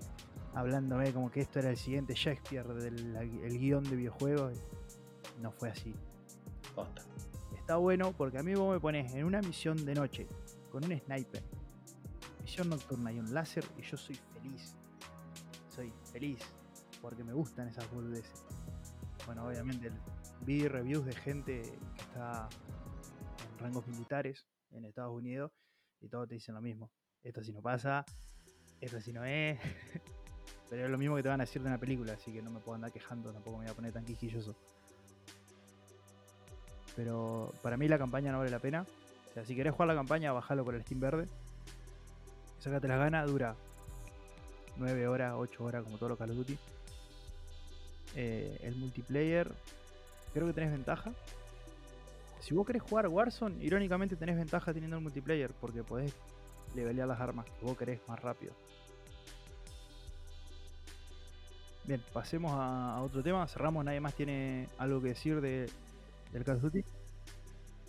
[0.55, 4.59] hablándome como que esto era el siguiente Shakespeare del el guion de videojuegos.
[5.39, 5.95] y No fue así.
[7.57, 10.27] Está bueno porque a mí vos me pones en una misión de noche
[10.71, 11.43] con un sniper,
[12.43, 14.75] misión nocturna y un láser y yo soy feliz.
[15.69, 16.41] Soy feliz
[17.01, 18.45] porque me gustan esas boludeces.
[19.27, 19.91] Bueno, obviamente
[20.43, 22.49] vi reviews de gente que está
[23.61, 25.53] rangos militares en Estados Unidos
[26.01, 26.91] y todos te dicen lo mismo.
[27.23, 28.05] Esto si no pasa,
[28.81, 29.59] esto si no es.
[30.71, 32.51] Pero es lo mismo que te van a decir de una película, así que no
[32.51, 34.55] me puedo andar quejando, tampoco me voy a poner tan quisquilloso.
[36.95, 38.85] Pero para mí la campaña no vale la pena.
[39.31, 41.29] O sea, si querés jugar la campaña, bajalo por el Steam verde.
[42.59, 43.55] Sácate las ganas, dura
[44.79, 46.59] 9 horas, 8 horas, como todo lo Call of Duty.
[48.17, 49.51] Eh, el multiplayer,
[50.33, 51.13] creo que tenés ventaja.
[52.41, 56.15] Si vos querés jugar Warzone, irónicamente tenés ventaja teniendo el multiplayer, porque podés
[56.75, 58.53] levelear las armas que vos querés más rápido.
[61.85, 63.47] Bien, pasemos a, otro tema.
[63.49, 65.71] Cerramos, nadie más tiene algo que decir de,
[66.33, 66.85] del Call of Duty.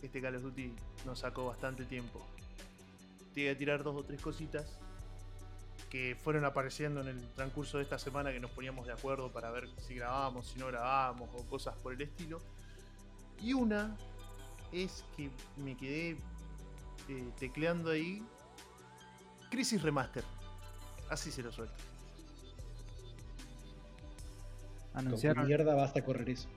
[0.02, 0.74] Este Call of Duty
[1.06, 2.26] nos sacó bastante tiempo.
[3.34, 4.80] Te voy a tirar dos o tres cositas
[5.90, 9.52] que fueron apareciendo en el transcurso de esta semana que nos poníamos de acuerdo para
[9.52, 12.40] ver si grabábamos, si no grabábamos o cosas por el estilo.
[13.42, 13.98] Y una
[14.72, 16.12] es que me quedé
[17.08, 18.24] eh, tecleando ahí
[19.50, 20.24] Crisis Remaster.
[21.10, 21.74] Así se lo suelto.
[24.94, 26.48] ¿Con qué Anunciaron, mierda basta correr eso?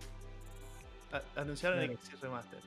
[1.12, 1.96] A- anunciaron el.
[1.98, 2.59] Crisis Remaster.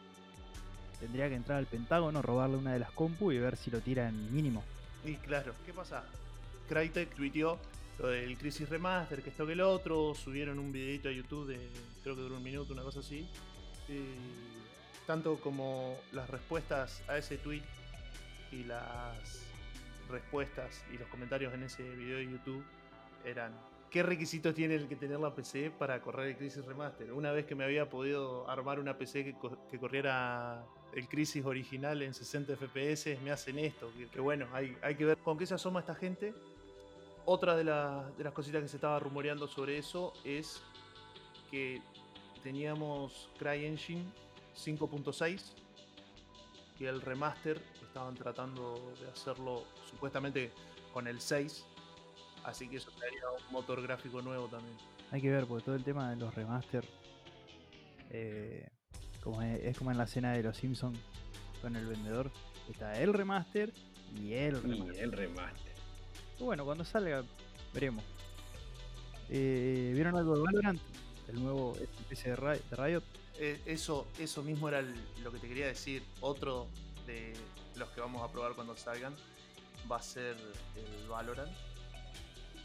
[1.00, 4.08] tendría que entrar al Pentágono, robarle una de las compu y ver si lo tira
[4.08, 4.64] en mínimo.
[5.04, 6.04] Y claro, ¿qué pasa?
[6.70, 7.60] Crytek tuiteó
[8.00, 11.70] lo del Crisis Remaster, que esto que el otro, subieron un videito a YouTube de
[12.04, 13.28] creo que duró un minuto, una cosa así.
[13.90, 14.00] Y
[15.06, 17.62] tanto como las respuestas a ese tweet
[18.52, 19.44] y las
[20.10, 22.64] respuestas y los comentarios en ese video de YouTube
[23.24, 23.54] eran
[23.90, 27.14] ¿Qué requisitos tiene el que tener la PC para correr el Crisis Remaster?
[27.14, 31.46] Una vez que me había podido armar una PC que, co- que corriera el Crisis
[31.46, 33.90] original en 60 FPS, me hacen esto.
[33.98, 36.34] Que, que bueno, hay, hay que ver con qué se asoma esta gente.
[37.24, 40.62] Otra de, la- de las cositas que se estaba rumoreando sobre eso es
[41.50, 41.82] que
[42.44, 44.04] teníamos CryEngine
[44.56, 45.54] 5.6
[46.80, 50.52] y el remaster estaban tratando de hacerlo supuestamente
[50.94, 51.66] con el 6.
[52.44, 54.76] Así que eso traería un motor gráfico nuevo también.
[55.12, 56.86] Hay que ver, porque todo el tema de los remaster
[58.12, 58.68] eh,
[59.22, 61.00] como es, es como en la escena de los Simpsons
[61.62, 62.32] con el vendedor.
[62.70, 63.74] Está el remaster
[64.16, 64.96] y el remaster.
[64.96, 65.74] Y el remaster.
[66.40, 67.24] Bueno, cuando salga,
[67.74, 68.04] veremos.
[69.30, 70.82] Eh, ¿Vieron algo de Valorant?
[71.28, 73.04] El nuevo FPS de Riot.
[73.38, 76.04] Eh, eso, eso mismo era el- lo que te quería decir.
[76.22, 76.68] Otro
[77.06, 77.34] de
[77.76, 79.16] los que vamos a probar cuando salgan
[79.92, 80.36] va a ser
[80.76, 81.52] el Valorant.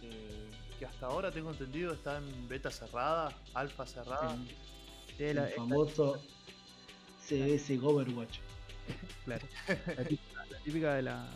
[0.03, 4.35] eh, que hasta ahora tengo entendido está en beta cerrada, alfa cerrada.
[5.19, 6.23] Sí, la- el famoso
[7.29, 8.39] CS Overwatch.
[9.27, 9.47] Claro.
[9.69, 11.27] La típica, la típica de, la,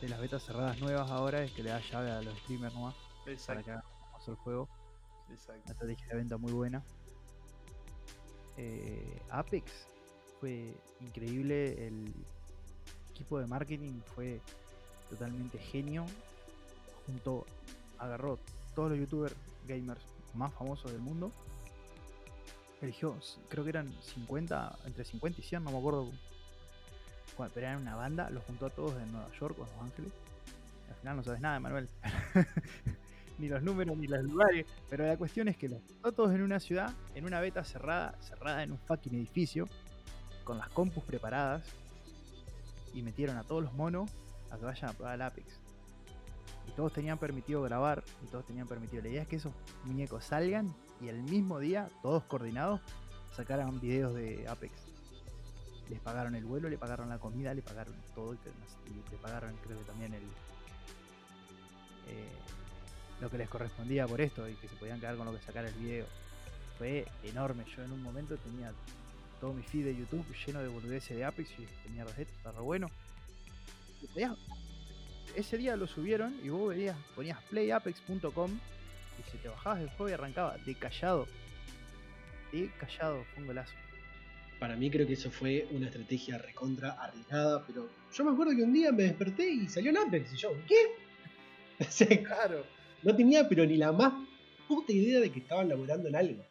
[0.00, 2.94] de las betas cerradas nuevas ahora es que le da llave a los streamers nomás
[3.24, 4.68] para Exacto, que hagan famoso el juego.
[5.30, 5.62] exacto.
[5.64, 6.82] Una estrategia de venta muy buena.
[8.58, 9.70] Eh, Apex
[10.40, 11.86] fue increíble.
[11.86, 12.12] El
[13.12, 14.40] equipo de marketing fue
[15.08, 16.04] totalmente genio.
[17.06, 17.46] Junto,
[17.98, 18.38] agarró
[18.74, 19.34] todos los youtubers
[19.66, 20.00] gamers
[20.34, 21.32] más famosos del mundo.
[22.80, 23.16] Eligió,
[23.48, 26.10] creo que eran 50, entre 50 y 100, no me acuerdo.
[27.54, 30.12] Pero eran una banda, los juntó a todos en Nueva York o Los Ángeles.
[30.88, 31.88] Al final no sabes nada, Manuel.
[33.38, 34.66] ni los números ni los lugares.
[34.88, 35.80] Pero la cuestión es que los
[36.14, 39.68] todos en una ciudad, en una beta cerrada, cerrada en un fucking edificio,
[40.44, 41.64] con las compus preparadas.
[42.94, 44.10] Y metieron a todos los monos
[44.50, 45.60] a que vayan a probar el Apex.
[46.66, 49.02] Y todos tenían permitido grabar y todos tenían permitido.
[49.02, 49.52] La idea es que esos
[49.84, 52.80] muñecos salgan y el mismo día, todos coordinados,
[53.32, 54.72] sacaran videos de Apex.
[55.88, 58.38] Les pagaron el vuelo, le pagaron la comida, le pagaron todo y
[59.10, 60.22] le pagaron creo que también el...
[62.08, 62.28] eh,
[63.20, 65.64] lo que les correspondía por esto y que se podían quedar con lo que sacar
[65.64, 66.06] el video.
[66.78, 67.64] Fue enorme.
[67.76, 68.72] Yo en un momento tenía
[69.40, 72.60] todo mi feed de YouTube lleno de boludeces de Apex y tenía esto está re
[72.60, 72.90] bueno.
[74.02, 74.36] Y podías-
[75.34, 78.50] ese día lo subieron y vos veías, ponías playapex.com
[79.18, 81.26] y se te bajabas el juego y arrancaba de callado.
[82.52, 83.74] De callado, fue un golazo.
[84.60, 88.62] Para mí creo que eso fue una estrategia recontra arriesgada, pero yo me acuerdo que
[88.62, 91.84] un día me desperté y salió el Apex y yo, ¿qué?
[91.90, 92.64] Sea, Claro.
[93.02, 94.12] No tenía pero ni la más
[94.66, 96.44] puta idea de que estaban laborando en algo.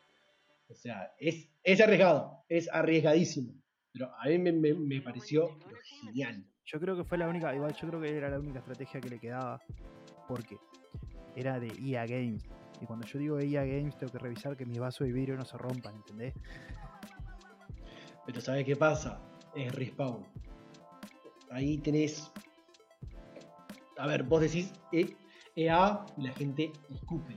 [0.69, 3.53] O sea, es, es arriesgado, es arriesgadísimo.
[3.93, 5.49] Pero a mí me, me- me pareció
[6.01, 6.45] genial.
[6.65, 9.09] Yo creo que fue la única, igual yo creo que era la única estrategia que
[9.09, 9.61] le quedaba.
[10.27, 10.57] Porque
[11.35, 12.43] era de EA Games.
[12.81, 15.45] Y cuando yo digo EA Games tengo que revisar que mis vasos de vidrio no
[15.45, 16.33] se rompan, ¿entendés?
[18.25, 19.21] Pero ¿sabes qué pasa?
[19.55, 20.25] Es respawn.
[21.49, 22.29] Ahí tenés.
[23.97, 25.15] A ver, vos decís E-
[25.57, 27.35] EA y la gente escupe.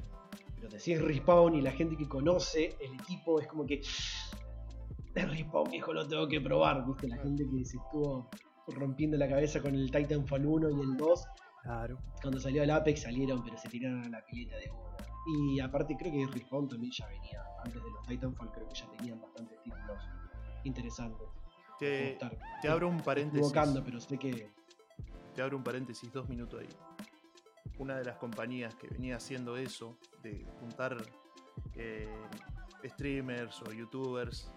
[0.57, 3.81] Pero decís respawn y la gente que conoce el equipo es como que.
[5.15, 6.87] Es respawn, viejo, lo tengo que probar.
[6.87, 7.09] ¿Viste?
[7.09, 8.29] La gente que se estuvo
[8.69, 11.27] rompiendo la cabeza con el Titanfall 1 y el 2.
[11.63, 11.99] Claro.
[12.23, 14.91] Cuando salió el Apex salieron, pero se tiraron a la pileta de una.
[15.27, 17.43] Y aparte creo que Respawn también ya venía.
[17.65, 20.03] Antes de los Titanfall creo que ya tenían bastantes títulos
[20.65, 21.27] interesantes.
[21.79, 22.19] Te,
[22.61, 23.47] te abro un paréntesis.
[23.47, 24.51] equivocando, pero sé que
[25.35, 26.69] Te abro un paréntesis, dos minutos ahí.
[27.81, 30.99] Una de las compañías que venía haciendo eso, de juntar
[31.73, 32.15] eh,
[32.85, 34.53] streamers o youtubers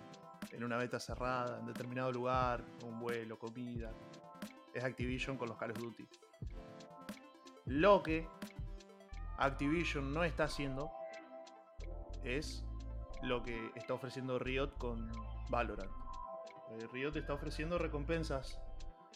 [0.52, 3.94] en una beta cerrada, en determinado lugar, un vuelo, comida,
[4.74, 6.06] es Activision con los Call of Duty.
[7.68, 8.28] Lo que
[9.38, 10.92] Activision no está haciendo
[12.26, 12.66] es
[13.22, 15.10] lo que está ofreciendo Riot con
[15.50, 15.94] Valorant.
[16.72, 18.60] Eh, Riot está ofreciendo recompensas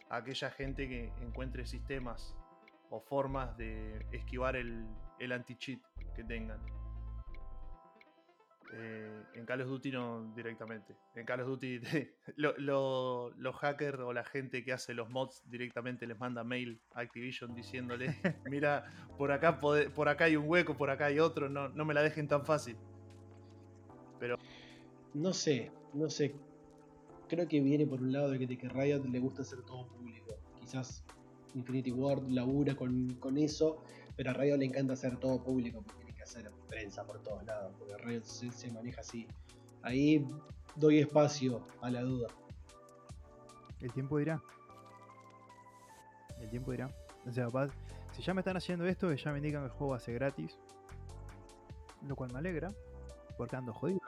[0.09, 2.37] a aquella gente que encuentre sistemas
[2.89, 4.85] o formas de esquivar el,
[5.19, 5.79] el anti-cheat
[6.15, 6.59] que tengan.
[8.73, 10.95] Eh, en Call of Duty no directamente.
[11.15, 11.79] En Call of Duty
[12.35, 16.79] lo- lo- los hackers o la gente que hace los mods directamente les manda mail
[16.93, 18.07] a Activision diciéndole,
[18.45, 18.83] mira,
[19.17, 21.93] por acá, pode- por acá hay un hueco, por acá hay otro, no, no me
[21.93, 22.77] la dejen tan fácil.
[25.13, 26.35] no sé, no sé.
[27.29, 29.87] Creo que viene por un lado de que, de que Riot le gusta hacer todo
[29.87, 30.35] público.
[30.59, 31.03] Quizás
[31.57, 33.83] Infinity Ward labura con, con eso,
[34.15, 37.43] pero a Riot le encanta hacer todo público porque tiene que hacer prensa por todos
[37.45, 37.73] lados.
[37.77, 39.27] Porque Riot se, se maneja así.
[39.81, 40.25] Ahí
[40.75, 42.27] doy espacio a la duda.
[43.79, 44.41] El tiempo dirá.
[46.39, 46.91] El tiempo dirá.
[47.25, 47.71] O sea, capaz,
[48.13, 50.15] si ya me están haciendo esto, ya me indican que el juego va a ser
[50.15, 50.57] gratis.
[52.07, 52.71] Lo cual me alegra.
[53.37, 54.01] Porque ando jodido.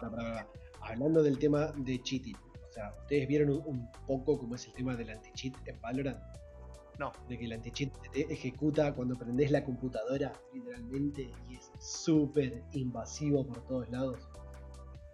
[0.00, 0.46] Pará.
[0.80, 2.36] Hablando del tema de cheating,
[2.72, 6.18] o sea, ¿ustedes vieron un, un poco cómo es el tema del anti-cheat en Valorant?
[6.98, 12.64] No, De que el anti-cheat te ejecuta cuando prendés la computadora, literalmente, y es súper
[12.72, 14.26] invasivo por todos lados.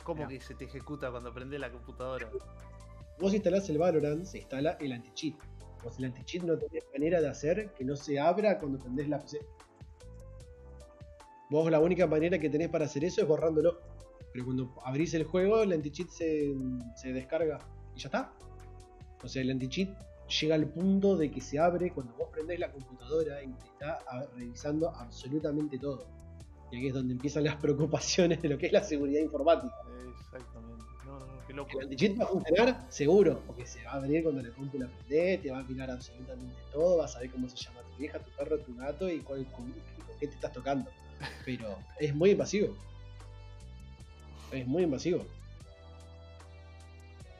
[0.04, 2.30] ¿cómo que se te ejecuta cuando prende la computadora?
[3.18, 5.34] Vos instalás el Valorant, se instala el anti-cheat.
[5.82, 9.18] Vos el anti-cheat no tenés manera de hacer que no se abra cuando prendés la
[9.18, 9.40] PC.
[11.50, 13.80] Vos la única manera que tenés para hacer eso es borrándolo.
[14.32, 16.54] Pero cuando abrís el juego, el anti-cheat se,
[16.96, 17.58] se descarga
[17.94, 18.32] y ya está.
[19.22, 19.90] O sea, el anti-cheat
[20.28, 23.98] llega al punto de que se abre cuando vos prendés la computadora y te está
[24.36, 26.06] revisando absolutamente todo.
[26.70, 29.74] Y aquí es donde empiezan las preocupaciones de lo que es la seguridad informática.
[30.20, 30.84] Exactamente.
[31.06, 31.70] No, no, qué loco.
[31.78, 34.88] El anti-cheat va a funcionar seguro, porque se va a abrir cuando la compu la
[34.88, 38.18] prendés, te va a mirar absolutamente todo, vas a ver cómo se llama tu vieja,
[38.18, 40.90] tu perro, tu gato y cuál, con, con qué te estás tocando.
[41.44, 42.76] Pero es muy invasivo.
[44.52, 45.26] Es muy invasivo.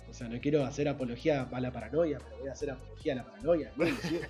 [0.08, 3.16] O sea, no quiero hacer apología a la paranoia, pero voy a hacer apología a
[3.16, 3.68] la paranoia.
[3.68, 4.22] es muy invasivo.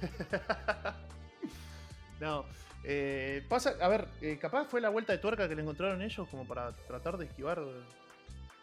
[2.20, 2.44] No,
[2.82, 6.26] eh, pasa, a ver, eh, capaz fue la vuelta de tuerca que le encontraron ellos
[6.28, 7.80] como para tratar de esquivar eh,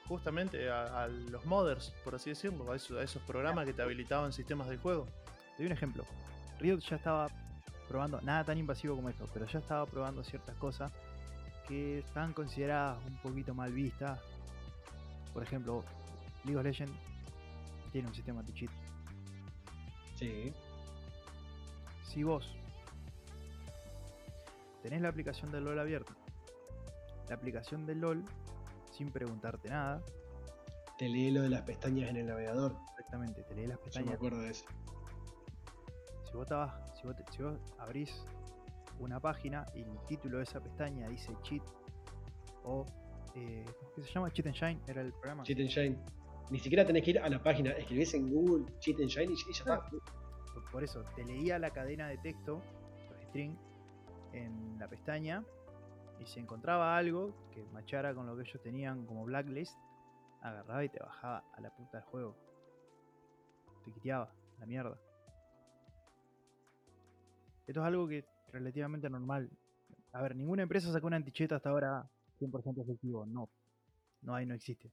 [0.07, 3.81] justamente a, a los modders, por así decirlo, a esos, a esos programas que te
[3.81, 5.07] habilitaban sistemas del juego.
[5.55, 6.05] Te doy un ejemplo.
[6.59, 7.29] Riot ya estaba
[7.87, 10.91] probando, nada tan invasivo como esto, pero ya estaba probando ciertas cosas
[11.67, 14.19] que están consideradas un poquito mal vistas.
[15.33, 15.83] Por ejemplo,
[16.43, 16.95] League of Legends
[17.91, 18.71] tiene un sistema de cheat.
[20.15, 20.53] Sí.
[22.03, 22.49] Si vos
[24.81, 26.13] tenés la aplicación del LOL abierta,
[27.27, 28.23] la aplicación del LOL,
[28.91, 30.01] sin preguntarte nada,
[30.97, 32.73] Te leí lo de las pestañas en el navegador.
[32.91, 34.13] directamente te lee las Yo me pestañas.
[34.15, 34.65] acuerdo de eso.
[36.25, 38.25] Si vos, estabas- si, vos te- si vos abrís
[38.99, 41.63] una página y el título de esa pestaña dice cheat
[42.63, 42.85] o
[43.35, 44.31] eh, ¿cómo que se llama?
[44.31, 45.43] Cheat Engine era el programa.
[45.43, 45.97] Cheat Engine.
[46.49, 49.27] Ni siquiera tenés que ir a la página, escribís en Google Cheat y ya y
[49.35, 49.81] ya está.
[50.71, 52.61] Por- eso te leía la cadena de texto,
[53.09, 53.55] los string,
[54.33, 55.43] en la pestaña
[56.19, 59.77] y si encontraba algo que machara con lo que ellos tenían como blacklist,
[60.41, 62.35] agarraba y te bajaba a la puta del juego.
[63.85, 64.97] Te quiteaba, la mierda.
[67.67, 69.49] Esto es algo que relativamente normal.
[70.11, 73.25] A ver, ninguna empresa sacó una anticheta hasta ahora 100% efectivo.
[73.25, 73.49] No.
[74.21, 74.89] No hay, no existe.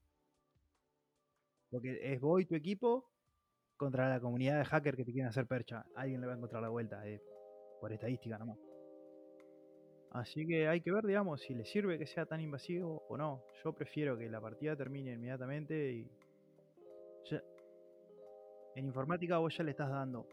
[1.70, 3.08] Porque es vos y tu equipo
[3.76, 5.86] contra la comunidad de hackers que te quieren hacer percha.
[5.94, 7.22] Alguien le va a encontrar la vuelta, eh,
[7.80, 8.58] por estadística nomás.
[10.10, 13.42] Así que hay que ver, digamos, si le sirve que sea tan invasivo o no.
[13.64, 16.10] Yo prefiero que la partida termine inmediatamente y.
[17.30, 17.42] ya-
[18.74, 20.26] En informática vos ya le estás dando.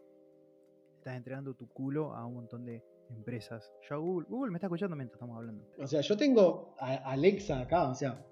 [0.98, 3.72] Estás entregando tu culo a un montón de empresas.
[3.89, 4.28] Yo a Google.
[4.30, 5.64] Google me está escuchando mientras estamos hablando.
[5.78, 8.24] O sea, yo tengo a Alexa acá, o sea,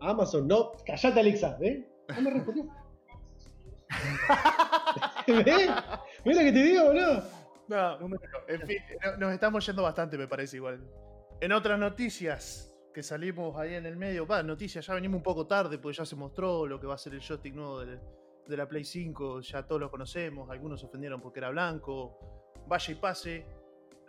[0.00, 1.84] Amazon, no, callate Alexa, ¿ves?
[2.16, 2.64] No me respondió.
[5.26, 5.70] ¿Ves?
[6.24, 7.22] ¿Ves lo que te digo, boludo?
[7.68, 8.16] No, No me-
[8.48, 10.80] en fin, no- nos estamos yendo bastante, me parece igual.
[11.40, 15.46] En otras noticias que salimos ahí en el medio, va, noticias, ya venimos un poco
[15.46, 17.98] tarde, porque ya se mostró lo que va a ser el joystick nuevo de,
[18.48, 22.92] de la Play 5, ya todos lo conocemos, algunos se ofendieron porque era blanco, vaya
[22.92, 23.46] y pase,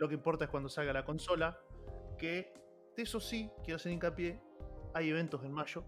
[0.01, 1.59] lo que importa es cuando salga la consola,
[2.17, 2.51] que
[2.97, 4.41] de eso sí, quiero hacer hincapié,
[4.95, 5.83] hay eventos en mayo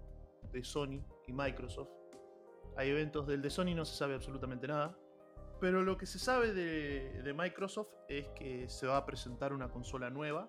[0.52, 1.90] de Sony y Microsoft.
[2.78, 4.96] Hay eventos del de Sony, no se sabe absolutamente nada.
[5.60, 10.12] Pero lo que se sabe de, Microsoft es que se va a presentar una consola
[10.12, 10.48] nueva,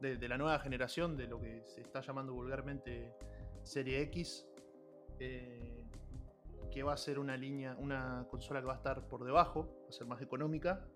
[0.00, 3.12] de, de la nueva generación, de lo que se está llamando vulgarmente
[3.64, 4.46] Serie X,
[5.18, 5.84] eh,
[6.70, 9.88] que va a ser una línea, una consola que va a estar por debajo, va
[9.88, 10.86] a ser más económica,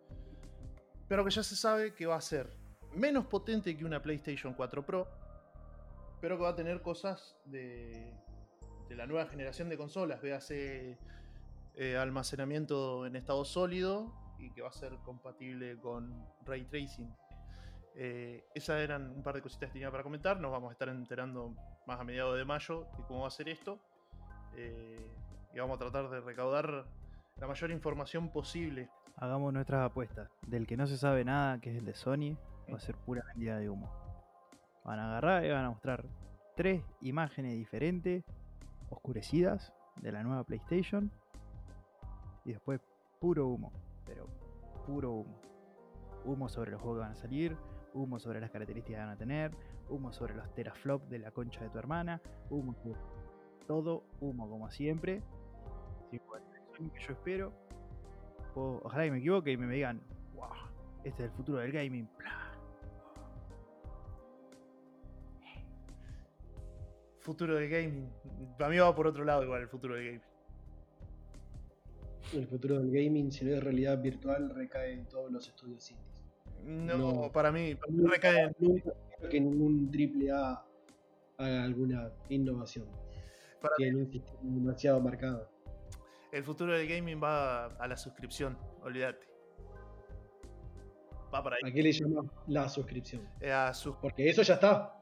[1.08, 2.50] pero que ya se sabe que va a ser
[2.94, 5.08] menos potente que una PlayStation 4 Pro,
[6.20, 8.12] pero que va a tener cosas de,
[8.88, 10.98] de la nueva generación de consolas, véase
[11.74, 17.14] eh, almacenamiento en estado sólido y que va a ser compatible con ray tracing.
[17.94, 20.40] Eh, esas eran un par de cositas que tenía para comentar.
[20.40, 21.54] Nos vamos a estar enterando
[21.86, 23.78] más a mediados de mayo de cómo va a ser esto.
[24.56, 25.08] Eh,
[25.54, 26.84] y vamos a tratar de recaudar
[27.38, 28.90] la mayor información posible.
[29.16, 30.30] Hagamos nuestras apuestas.
[30.46, 32.36] Del que no se sabe nada, que es el de Sony,
[32.70, 33.90] va a ser pura vendida de humo.
[34.84, 36.04] Van a agarrar y van a mostrar
[36.56, 38.24] tres imágenes diferentes,
[38.90, 41.10] oscurecidas, de la nueva PlayStation.
[42.44, 42.80] Y después
[43.20, 43.72] puro humo.
[44.06, 44.26] Pero
[44.86, 45.40] puro humo.
[46.24, 47.56] Humo sobre los juegos que van a salir.
[47.94, 49.52] Humo sobre las características que van a tener.
[49.88, 52.20] Humo sobre los teraflops de la concha de tu hermana.
[52.50, 52.74] Humo
[53.66, 55.22] todo humo como siempre.
[56.10, 56.47] Sí, bueno,
[56.78, 57.52] que yo espero.
[58.54, 60.00] O- ojalá que me equivoque y me digan,
[60.34, 60.48] wow,
[61.04, 62.08] este es el futuro del gaming.
[62.18, 62.52] Bla.
[67.20, 68.08] Futuro del gaming.
[68.56, 70.22] Para mí va por otro lado igual el futuro del gaming.
[72.34, 76.06] El futuro del gaming, si no es realidad virtual, recae en todos los estudios indies.
[76.64, 77.32] No, No.
[77.32, 80.64] para mí, para mí recae en- Nunca creo que ningún triple A
[81.38, 82.86] haga alguna innovación.
[83.60, 85.48] Para Tiene un sistema demasiado marcado.
[86.32, 89.26] El futuro del gaming va a la suscripción, olvídate.
[91.32, 91.70] Va para ahí.
[91.70, 93.28] ¿A qué le llaman la suscripción?
[93.40, 94.94] Eh, a sus- Porque eso ya está.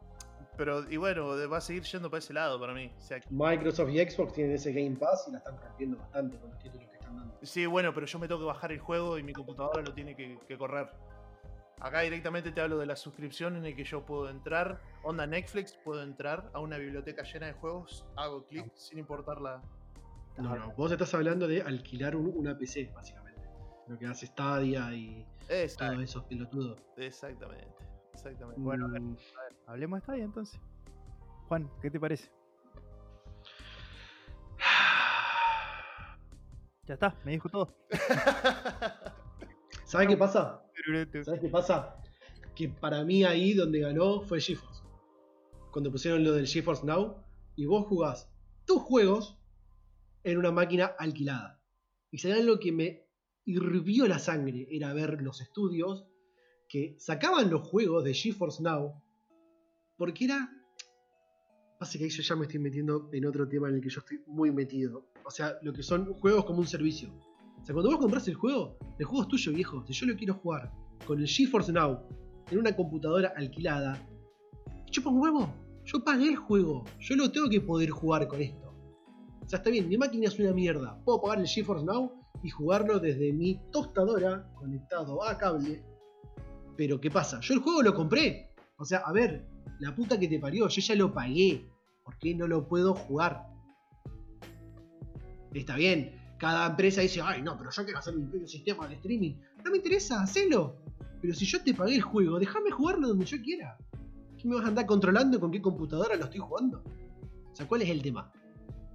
[0.57, 2.91] Pero, y bueno, va a seguir yendo para ese lado para mí.
[2.97, 6.51] O sea, Microsoft y Xbox tienen ese Game Pass y la están rompiendo bastante con
[6.51, 7.39] los títulos que están dando.
[7.43, 10.16] sí, bueno, pero yo me tengo que bajar el juego y mi computadora lo tiene
[10.16, 10.89] que, que correr.
[11.79, 15.77] Acá directamente te hablo de la suscripción en el que yo puedo entrar, onda Netflix,
[15.85, 19.62] puedo entrar a una biblioteca llena de juegos, hago clic sin importar la...
[20.39, 23.43] No, no, vos estás hablando de alquilar un- una PC, básicamente.
[23.89, 26.82] Lo que hace Stadia y Exact- todos esos pelotudos.
[26.97, 27.74] exactamente,
[28.12, 28.61] exactamente.
[28.61, 29.16] Bueno, a ver, Mm,
[29.66, 30.61] hablemos de Stadia entonces.
[31.49, 32.30] Juan, ¿qué te parece?
[36.87, 37.74] Ya está, me dijo todo.
[39.84, 40.62] ¿Sabes qué pasa?
[41.24, 41.97] ¿Sabes qué pasa?
[42.55, 44.82] Que para mí ahí donde ganó fue GeForce.
[45.72, 47.24] Cuando pusieron lo del GeForce Now
[47.57, 48.30] y vos jugás
[48.66, 49.39] tus juegos
[50.27, 51.61] en una máquina alquilada.
[52.11, 53.07] Y será lo que me
[53.45, 56.07] hirvió la sangre era ver los estudios
[56.68, 59.03] que sacaban los juegos de GeForce Now
[59.97, 60.51] porque era
[61.79, 64.22] Pasa que ahí ya me estoy metiendo en otro tema en el que yo estoy
[64.27, 65.11] muy metido.
[65.24, 67.11] O sea, lo que son juegos como un servicio.
[67.61, 69.85] O sea, cuando vos compras el juego, el juego es tuyo, viejo.
[69.87, 70.72] Si yo lo quiero jugar
[71.07, 72.01] con el GeForce Now
[72.51, 74.09] en una computadora alquilada,
[74.91, 75.53] chupa huevo.
[75.85, 76.85] Yo pagué el juego.
[76.99, 78.65] Yo lo tengo que poder jugar con esto.
[79.47, 81.01] O sea, está bien, mi máquina es una mierda.
[81.05, 85.84] Puedo pagar el GeForce Now y jugarlo desde mi tostadora conectado a cable.
[86.76, 87.38] Pero ¿qué pasa?
[87.40, 88.53] Yo el juego lo compré.
[88.76, 89.47] O sea, a ver,
[89.78, 91.70] la puta que te parió, yo ya lo pagué.
[92.05, 93.47] ¿Por qué no lo puedo jugar?
[95.55, 98.97] Está bien, cada empresa dice, ay no, pero yo quiero hacer mi propio sistema de
[98.97, 99.36] streaming.
[99.64, 100.76] No me interesa, hacelo.
[101.22, 103.78] Pero si yo te pagué el juego, déjame jugarlo donde yo quiera.
[104.36, 106.82] ¿Qué me vas a andar controlando con qué computadora lo estoy jugando?
[107.53, 108.32] O sea, ¿cuál es el tema?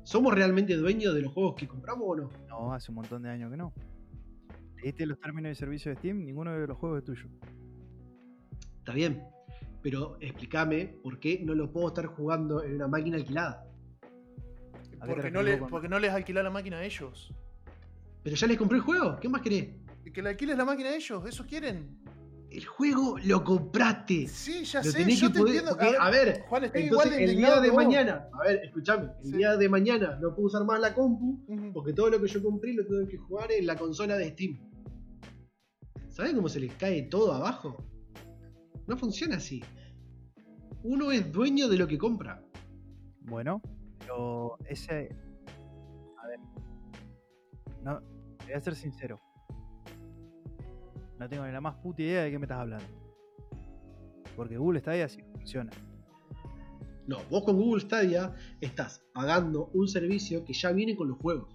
[0.04, 2.30] ¿Somos realmente dueños de los juegos que compramos o no?
[2.48, 3.74] No, hace un montón de años que no.
[4.82, 7.28] Leíste los términos de servicio de Steam, ninguno de los juegos es tuyo.
[8.80, 9.24] Está bien,
[9.84, 13.68] pero explícame por qué no lo puedo estar jugando en una máquina alquilada.
[15.00, 17.32] ¿A qué te Porque no, le- porque no les alquilás la máquina a ellos.
[18.24, 19.70] Pero ya les compré el juego, ¿qué más querés?
[20.14, 22.01] Que le alquiles la máquina a ellos, eso quieren.
[22.52, 24.28] El juego lo compraste.
[24.28, 25.56] Sí, ya Lo sé, tenés yo que te poder.
[25.56, 25.78] entiendo.
[25.80, 27.78] porque, a ver, Juan, estoy entonces igual de el día de vos.
[27.78, 29.38] mañana, a ver, escúchame, el Sí.
[29.38, 31.40] día de mañana no puedo usar más la compu
[31.74, 34.60] porque todo lo que yo compré lo tengo que jugar en la consola de Steam.
[36.10, 37.78] ¿Saben cómo se les cae todo abajo?
[38.86, 39.64] No funciona así.
[40.84, 42.44] Uno es dueño de lo que compra.
[43.22, 43.62] Bueno,
[44.00, 45.16] pero ese.
[46.22, 46.40] A ver.
[47.82, 48.02] No,
[48.44, 49.22] voy a ser sincero.
[51.22, 52.88] No tengo ni la más puta idea de qué me estás hablando.
[54.36, 55.70] Porque Google Stadia sí funciona.
[57.06, 61.54] No, vos con Google Stadia estás pagando un servicio que ya viene con los juegos.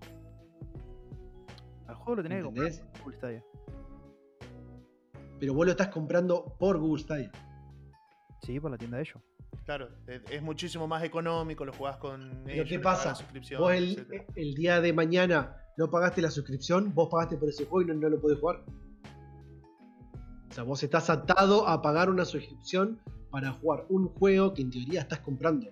[1.89, 3.45] Al juego lo tenés que comprar Google Stadia.
[5.41, 7.33] Pero vos lo estás comprando por Google Stadia.
[8.43, 9.21] Sí, por la tienda de ellos.
[9.65, 13.09] Claro, es, muchísimo más económico, lo jugás con Pero ellos, ¿qué pasa?
[13.09, 14.07] la suscripción, Vos el,
[14.37, 17.95] el día de mañana no pagaste la suscripción, vos pagaste por ese juego y no,
[17.95, 18.63] no lo podés jugar.
[20.65, 22.99] Vos estás atado a pagar una suscripción
[23.31, 25.69] para jugar un juego que en teoría estás comprando.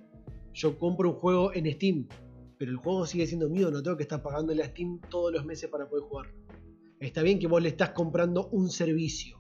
[0.52, 2.06] Yo compro un juego en Steam,
[2.58, 5.44] pero el juego sigue siendo mío, no tengo que estar pagándole a Steam todos los
[5.44, 6.26] meses para poder jugar.
[7.00, 9.38] Está bien que vos le estás comprando un servicio,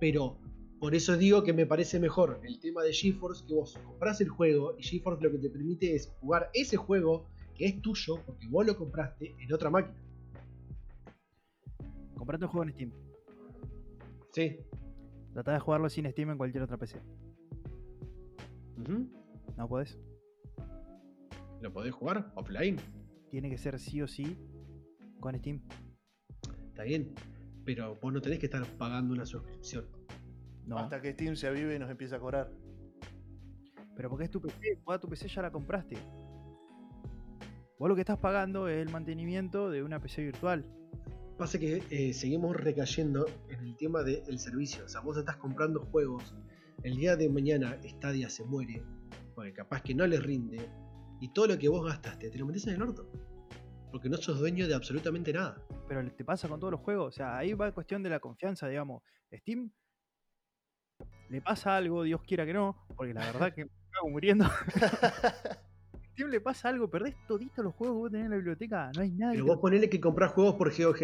[0.00, 0.38] pero
[0.78, 4.28] por eso digo que me parece mejor el tema de GeForce que vos compras el
[4.28, 7.26] juego y GeForce lo que te permite es jugar ese juego
[7.56, 10.00] que es tuyo porque vos lo compraste en otra máquina.
[12.14, 13.07] Comprate un juego en Steam.
[14.32, 14.58] Sí.
[15.32, 17.00] Tratá de jugarlo sin Steam en cualquier otra PC.
[19.56, 19.98] No podés.
[21.60, 22.76] Lo podés jugar offline.
[23.30, 24.38] Tiene que ser sí o sí
[25.20, 25.60] con Steam.
[26.68, 27.14] Está bien.
[27.64, 29.86] Pero vos no tenés que estar pagando una suscripción.
[30.64, 30.78] No.
[30.78, 32.50] Hasta que Steam se avive y nos empieza a cobrar.
[33.96, 35.96] Pero porque es tu PC, toda tu PC ya la compraste.
[37.78, 40.64] Vos lo que estás pagando es el mantenimiento de una PC virtual.
[41.38, 44.84] Pasa que eh, seguimos recayendo en el tema del servicio.
[44.84, 46.34] O sea, vos estás comprando juegos.
[46.82, 48.82] El día de mañana Stadia se muere.
[49.36, 50.68] Porque capaz que no le rinde.
[51.20, 53.08] Y todo lo que vos gastaste te lo metes en el orto.
[53.92, 55.64] Porque no sos dueño de absolutamente nada.
[55.86, 57.14] Pero te pasa con todos los juegos.
[57.14, 59.04] O sea, ahí va cuestión de la confianza, digamos.
[59.32, 59.70] Steam
[61.28, 64.46] le pasa algo, Dios quiera que no, porque la verdad que me cago muriendo.
[66.18, 68.90] Steam le pasa algo, perdés toditos los juegos que vos tenés en la biblioteca.
[68.92, 70.98] No hay nada Pero que vos ponele que comprás juegos por GOG.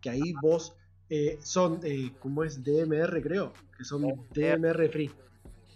[0.00, 0.76] Que ahí vos
[1.08, 4.02] eh, son, eh, como es DMR creo, que son
[4.32, 5.10] DMR free.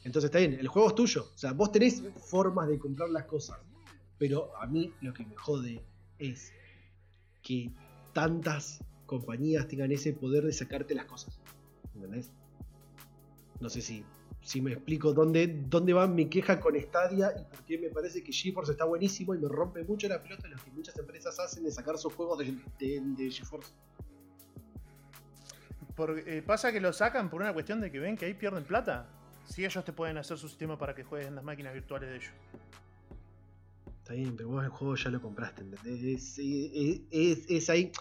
[0.05, 1.26] Entonces está bien, el juego es tuyo.
[1.34, 2.00] O sea, vos tenés
[2.30, 3.59] formas de comprar las cosas.
[4.18, 5.84] Pero a mí lo que me jode
[6.20, 6.52] es
[7.42, 7.72] que
[8.12, 11.40] tantas compañías tengan ese poder de sacarte las cosas.
[11.92, 12.30] ¿Entendés?
[13.59, 14.05] No sé si,
[14.45, 18.22] si me explico dónde, dónde va mi queja con Stadia y por qué me parece
[18.22, 21.64] que GeForce está buenísimo y me rompe mucho la pelota lo que muchas empresas hacen
[21.64, 23.72] de sacar sus juegos de, de, de GeForce.
[26.26, 29.09] Eh, pasa que lo sacan por una cuestión de que ven que ahí pierden plata.
[29.47, 32.16] Si ellos te pueden hacer su sistema para que juegues en las máquinas virtuales de
[32.16, 32.32] ellos.
[34.03, 36.03] Está bien, pero vos el juego ya lo compraste, ¿entendés?
[36.03, 37.92] Es, es- es- es ahí.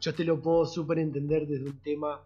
[0.00, 2.20] Yo te lo puedo súper entender desde un tema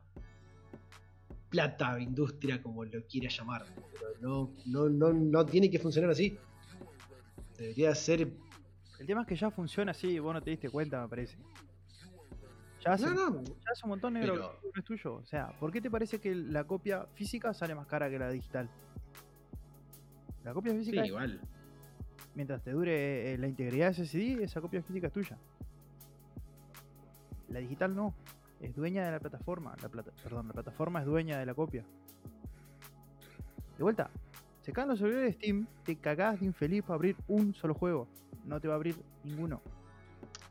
[1.52, 3.64] plata, industria, como lo quieras llamar.
[3.92, 6.36] Pero no, no, no, no tiene que funcionar así.
[7.58, 8.32] Debería ser.
[8.98, 11.36] El tema es que ya funciona así, vos no te diste cuenta, me parece.
[12.84, 13.42] Ya hace, No, no.
[13.44, 15.14] ya hace un montón negro Pero- que no es tuyo.
[15.16, 18.30] O sea, ¿por qué te parece que la copia física sale más cara que la
[18.30, 18.68] digital?
[20.42, 21.40] La copia Sí, física, es- igual.
[22.34, 25.38] mientras te dure eh, la integridad de ese CD, esa copia física es tuya.
[27.50, 28.14] La digital no,
[28.62, 29.74] es dueña de la plataforma.
[29.82, 31.84] La plata- perdón, la plataforma es dueña de la copia.
[33.76, 34.10] De vuelta,
[34.62, 38.06] se los servidores de Steam, te cagás de infeliz para abrir un solo juego.
[38.44, 39.60] No te va a abrir ninguno.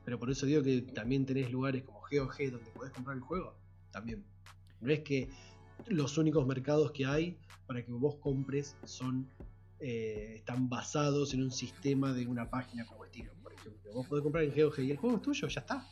[0.03, 3.55] Pero por eso digo que también tenés lugares como GOG donde podés comprar el juego.
[3.91, 4.26] También.
[4.82, 5.30] No es que
[5.88, 7.38] los únicos mercados que hay
[7.68, 9.30] para que vos compres son
[9.80, 13.93] eh, están basados en un sistema de una página como Steam, por ejemplo.
[13.93, 15.88] Vos podés comprar en GOG y el juego es tuyo, ya está.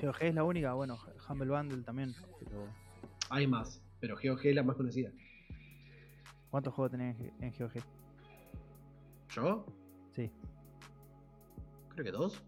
[0.00, 2.14] GOG es la única, bueno, Humble Bundle también.
[2.38, 2.66] Pero
[3.30, 5.10] Hay más, pero GOG es la más conocida.
[6.50, 7.82] ¿Cuántos juegos tenés en GOG?
[9.30, 9.66] ¿Yo?
[10.12, 10.30] Sí.
[11.90, 12.42] Creo que dos.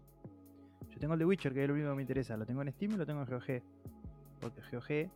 [0.89, 2.37] Yo tengo el de Witcher, que es lo único que me interesa.
[2.37, 3.61] Lo tengo en Steam y lo tengo en GOG.
[4.39, 5.11] porque GOG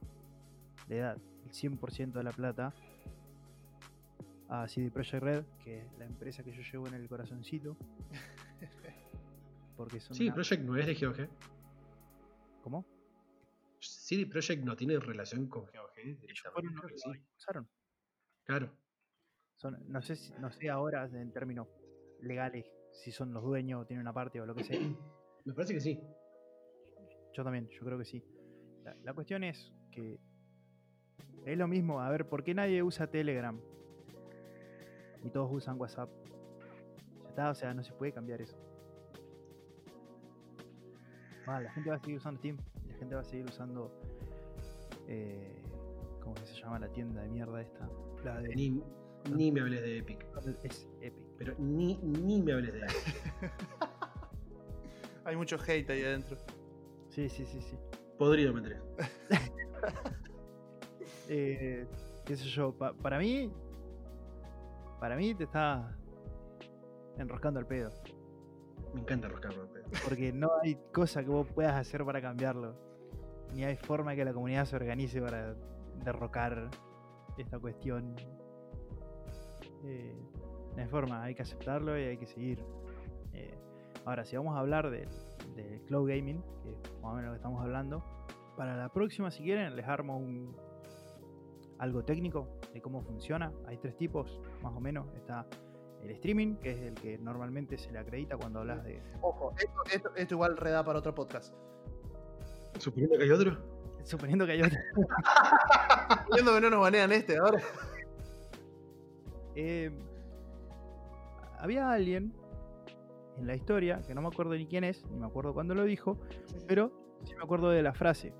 [0.90, 2.74] le da el 100% de la plata
[4.50, 7.76] a CD Projekt Red, que es la empresa que yo llevo en el corazoncito.
[9.78, 11.28] Porque son Sí, una- Project no es de GOG.
[12.64, 12.86] ¿Cómo?
[13.80, 15.98] CD Projekt no tiene relación con GOG.
[16.00, 17.10] Ellos fueron los que sí.
[17.10, 17.70] lo impulsaron.
[18.46, 18.72] Claro.
[19.58, 21.68] Son- no, sé si- no sé ahora en términos
[22.22, 24.80] legales si son los dueños o tienen una parte o lo que sea.
[25.46, 26.00] Me parece que sí.
[27.34, 28.24] Yo también, yo creo que sí.
[28.84, 30.20] La, la cuestión es que
[31.46, 32.00] es lo mismo.
[32.02, 33.60] A ver, ¿por qué nadie usa Telegram?
[35.24, 36.10] Y todos usan WhatsApp.
[37.24, 38.58] Ya está, o sea, no se puede cambiar eso.
[41.48, 42.58] Ah, la gente va a seguir usando Steam.
[42.88, 43.92] La gente va a seguir usando.
[45.08, 45.62] Eh,
[46.22, 47.88] ¿Cómo que se llama la tienda de mierda esta?
[48.24, 48.56] La de.
[48.56, 48.82] Ni,
[49.36, 50.26] ni me hables de Epic.
[50.64, 51.24] Es Epic.
[51.38, 53.52] Pero ni, ni me hables de Epic.
[55.26, 56.38] Hay mucho hate ahí adentro.
[57.10, 57.78] Sí, sí, sí, sí.
[58.18, 58.80] Podrido me enteré.
[61.30, 61.88] Eh,
[62.26, 63.50] qué sé yo, pa- para mí,
[65.00, 65.96] para mí te está
[67.18, 67.90] enroscando el pedo,
[68.94, 69.64] Me encanta roscarme.
[69.74, 72.76] pero- porque no hay cosa que vos puedas hacer para cambiarlo,
[73.54, 75.56] ni hay forma que la comunidad se organice para
[76.04, 76.70] derrocar
[77.38, 78.16] esta cuestión.
[79.84, 80.16] Eh,
[80.76, 82.64] no hay forma, hay que aceptarlo y hay que seguir.
[83.34, 83.58] Eh,
[84.06, 85.08] ahora, si vamos a hablar de,
[85.56, 88.04] de cloud gaming, que es más o menos lo que estamos hablando,
[88.56, 90.56] para la próxima, si quieren, les armo un
[91.80, 93.52] algo técnico de cómo funciona.
[93.68, 95.08] Hay tres tipos, más o menos.
[95.16, 95.46] Está
[96.04, 99.02] el streaming, que es el que normalmente se le acredita cuando hablas de.
[99.22, 101.54] Ojo, esto, esto- esto igual reda para otro podcast.
[102.78, 103.58] Suponiendo que hay otro.
[104.04, 104.78] Suponiendo que hay otro.
[106.34, 107.62] Viendo que no nos banean este ahora.
[109.56, 109.92] Eh,
[111.60, 112.34] había alguien
[113.38, 115.84] en la historia, que no me acuerdo ni quién es, ni me acuerdo cuándo lo
[115.86, 116.18] dijo,
[116.68, 116.92] pero
[117.24, 118.34] sí me acuerdo de la frase,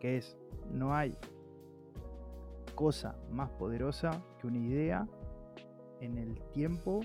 [0.00, 0.36] que es,
[0.70, 1.16] no hay
[2.74, 5.08] cosa más poderosa que una idea
[6.00, 7.00] en el tiempo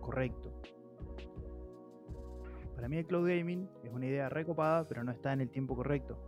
[0.00, 0.52] correcto.
[2.74, 5.76] Para mí el cloud gaming es una idea recopada, pero no está en el tiempo
[5.76, 6.18] correcto.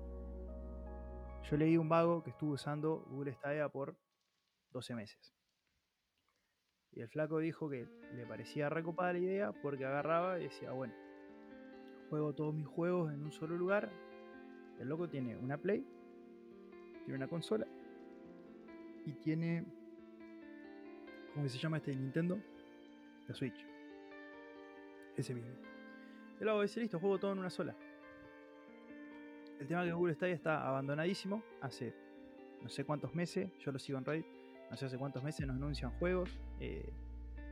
[1.51, 3.97] Yo leí un vago que estuvo usando Google Stadia por
[4.73, 5.35] 12 meses.
[6.93, 10.95] Y el flaco dijo que le parecía recopada la idea porque agarraba y decía, bueno,
[12.09, 13.91] juego todos mis juegos en un solo lugar.
[14.81, 15.87] El loco tiene una Play,
[17.05, 17.67] tiene una consola
[19.05, 19.65] y tiene...
[21.37, 22.41] ¿Cómo se llama este Nintendo?
[23.29, 23.67] La Switch.
[25.19, 25.51] Ese mismo.
[26.41, 27.77] El loco dice, listo, juego todo en una sola.
[29.61, 31.95] El tema que Google Stadia está abandonadísimo hace
[32.63, 34.25] no sé cuántos meses, yo lo sigo en Reddit,
[34.71, 36.91] no sé hace cuántos meses nos anuncian juegos, eh,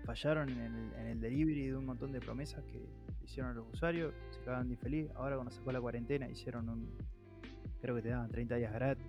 [0.07, 2.89] fallaron en el, delivery de un montón de promesas que
[3.23, 6.97] hicieron los usuarios, se cagaron de infeliz, ahora cuando sacó la cuarentena hicieron un,
[7.83, 9.05] creo que te daban 30 días gratis.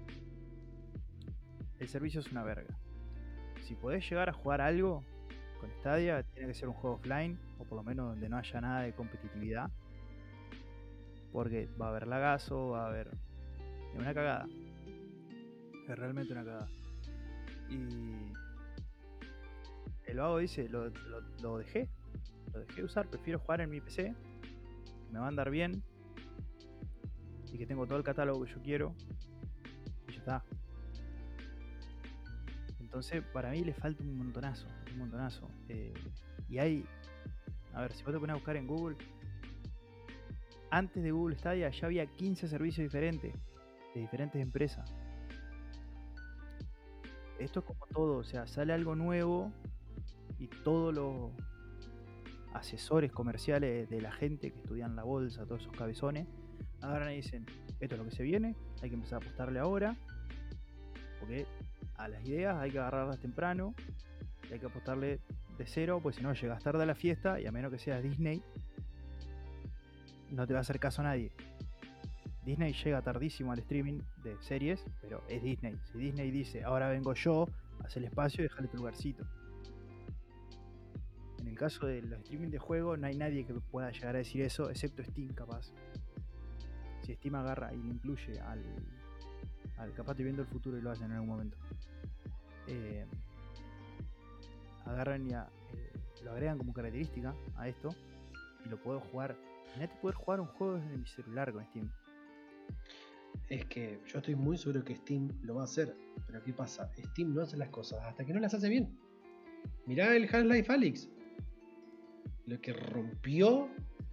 [1.79, 2.77] El servicio es una verga.
[3.65, 5.03] Si podés llegar a jugar algo
[5.59, 8.61] con Stadia, tiene que ser un juego offline, o por lo menos donde no haya
[8.61, 9.71] nada de competitividad.
[11.31, 13.07] Porque va a haber lagazo, va a haber.
[13.91, 14.47] Es una cagada.
[15.89, 16.67] Es realmente una cagada.
[17.67, 18.31] Y.
[20.05, 20.91] El vago dice: lo,
[21.57, 21.89] dejé.
[22.53, 23.07] Lo dejé de usar.
[23.07, 24.13] Prefiero jugar en mi PC.
[24.43, 25.81] que Me va a andar bien.
[27.51, 28.95] Y que tengo todo el catálogo que yo quiero.
[30.07, 30.43] Y ya está.
[32.95, 34.67] Entonces, para mí le falta un montonazo.
[34.93, 35.51] Un montonazo.
[35.67, 35.93] Eh,
[36.47, 36.85] y hay.
[37.73, 38.95] A ver, si vos te pones a buscar en Google.
[40.71, 43.33] Antes de Google Stadia ya había 15 servicios diferentes.
[43.93, 44.93] De diferentes empresas.
[47.37, 48.15] Esto es como todo.
[48.19, 49.51] O sea, sale algo nuevo.
[50.39, 51.31] Y todos los
[52.53, 56.29] asesores comerciales de la gente que estudian la bolsa, todos esos cabezones,
[56.79, 57.45] agarran y dicen,
[57.81, 59.97] esto es lo que se viene, hay que empezar a apostarle ahora,
[61.19, 61.45] porque
[61.97, 63.73] a las ideas hay que agarrarlas temprano,
[64.49, 65.19] y hay que apostarle
[65.57, 68.03] de cero, pues si no llegas tarde a la fiesta, y a menos que seas
[68.03, 68.41] Disney,
[70.31, 71.31] no te va a hacer caso a nadie.
[72.43, 75.75] Disney llega tardísimo al streaming de series, pero es Disney.
[75.91, 77.47] Si Disney dice, ahora vengo yo,
[77.83, 79.25] haz el espacio y déjale tu lugarcito.
[81.39, 84.19] En el caso de los streaming de juego, no hay nadie que pueda llegar a
[84.19, 85.71] decir eso, excepto Steam, capaz.
[87.01, 88.63] Si Steam agarra y incluye al,
[89.77, 91.57] al capaz estoy viendo el futuro y lo hacen en algún momento.
[92.67, 93.05] Eh,
[94.85, 95.91] agarran y a- eh,
[96.23, 97.89] lo agregan como característica a esto
[98.65, 99.35] y lo puedo jugar.
[99.67, 101.89] Imagínate poder jugar un juego desde mi celular con Steam.
[103.49, 105.95] Es que yo estoy muy seguro que Steam lo va a hacer.
[106.25, 106.89] Pero ¿qué pasa?
[106.97, 108.97] Steam no hace las cosas hasta que no las hace bien.
[109.85, 111.09] Mirá el Half-Life Alyx.
[112.47, 113.69] Lo que rompió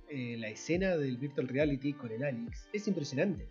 [0.09, 3.49] eh, la escena del Virtual Reality con el Alyx es impresionante.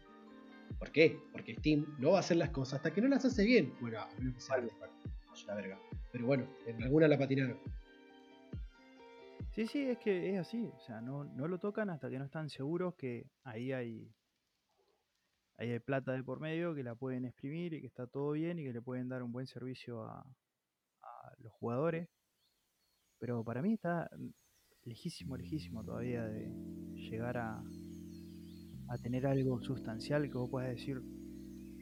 [0.77, 1.19] ¿Por qué?
[1.31, 3.73] Porque Steam no va a hacer las cosas hasta que no las hace bien.
[3.79, 4.57] Bueno, a menos que sea
[5.47, 5.79] la verga.
[6.11, 7.57] Pero bueno, en alguna la patinaron.
[9.51, 10.71] Sí, sí, es que es así.
[10.75, 14.11] O sea, no, no lo tocan hasta que no están seguros que ahí hay,
[15.57, 18.59] ahí hay plata de por medio, que la pueden exprimir y que está todo bien
[18.59, 20.19] y que le pueden dar un buen servicio a,
[21.01, 22.09] a los jugadores.
[23.19, 24.09] Pero para mí está
[24.83, 26.49] lejísimo, lejísimo todavía de
[26.95, 27.63] llegar a,
[28.91, 31.01] a tener algo sustancial que vos puedas decir,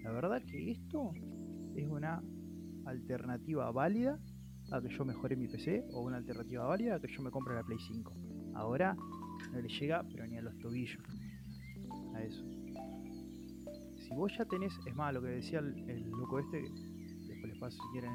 [0.03, 1.12] la verdad que esto
[1.76, 2.22] es una
[2.86, 4.20] alternativa válida
[4.72, 7.55] a que yo mejore mi PC o una alternativa válida a que yo me compre
[7.55, 8.14] la Play 5.
[8.53, 8.95] Ahora
[9.51, 11.01] no le llega, pero ni a los tobillos
[12.14, 12.45] a eso.
[13.97, 17.82] Si vos ya tenés, es más, lo que decía el, loco este, después les paso
[17.82, 18.12] si quieren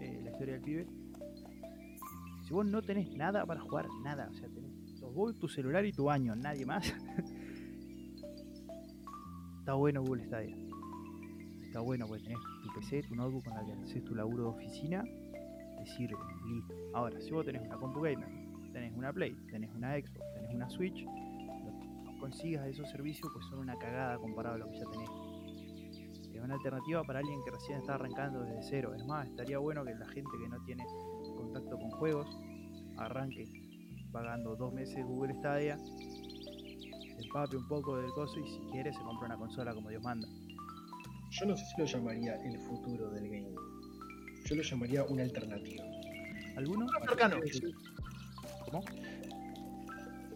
[0.00, 0.86] eh, la historia del pibe.
[2.46, 4.68] Si vos no tenés nada para jugar, nada, o sea, tenés
[5.12, 6.94] vos, tu celular y tu baño, nadie más.
[9.68, 10.56] Está bueno Google Stadia
[11.60, 14.48] está bueno porque tenés tu PC, tu notebook con la que haces tu laburo de
[14.48, 16.16] oficina, te sirve,
[16.46, 16.74] listo.
[16.94, 18.30] Ahora, si vos tenés una compu gamer,
[18.72, 23.58] tenés una Play, tenés una Xbox, tenés una Switch, no consigas esos servicios pues son
[23.58, 25.10] una cagada comparado a lo que ya tenés.
[26.34, 28.94] Es una alternativa para alguien que recién está arrancando desde cero.
[28.94, 30.86] Es más, estaría bueno que la gente que no tiene
[31.36, 32.38] contacto con juegos
[32.96, 33.44] arranque
[34.12, 35.76] pagando dos meses Google Stadia,
[37.18, 40.02] se empape un poco del coso y si quiere se compra una consola como Dios
[40.02, 40.28] manda
[41.30, 43.54] yo no sé si lo llamaría el futuro del gaming.
[44.44, 45.84] Yo lo llamaría una alternativa.
[46.56, 46.86] ¿Alguno?
[47.06, 47.36] cercano.
[48.64, 48.82] ¿Cómo?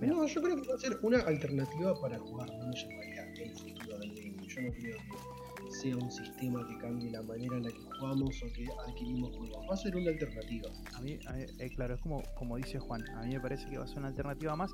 [0.01, 3.57] No, yo creo que va a ser una alternativa para jugar, no lo llamaría el
[3.57, 4.49] futuro del gaming.
[4.49, 8.43] Yo no creo que sea un sistema que cambie la manera en la que jugamos
[8.43, 9.67] o que adquirimos juegos.
[9.71, 10.69] Va a ser una alternativa.
[10.95, 11.19] A mí,
[11.59, 13.99] eh, claro, es como, como dice Juan, a mí me parece que va a ser
[13.99, 14.71] una alternativa más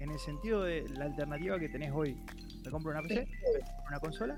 [0.00, 2.16] en el sentido de la alternativa que tenés hoy.
[2.62, 3.28] Te compro una PC,
[3.88, 4.36] una consola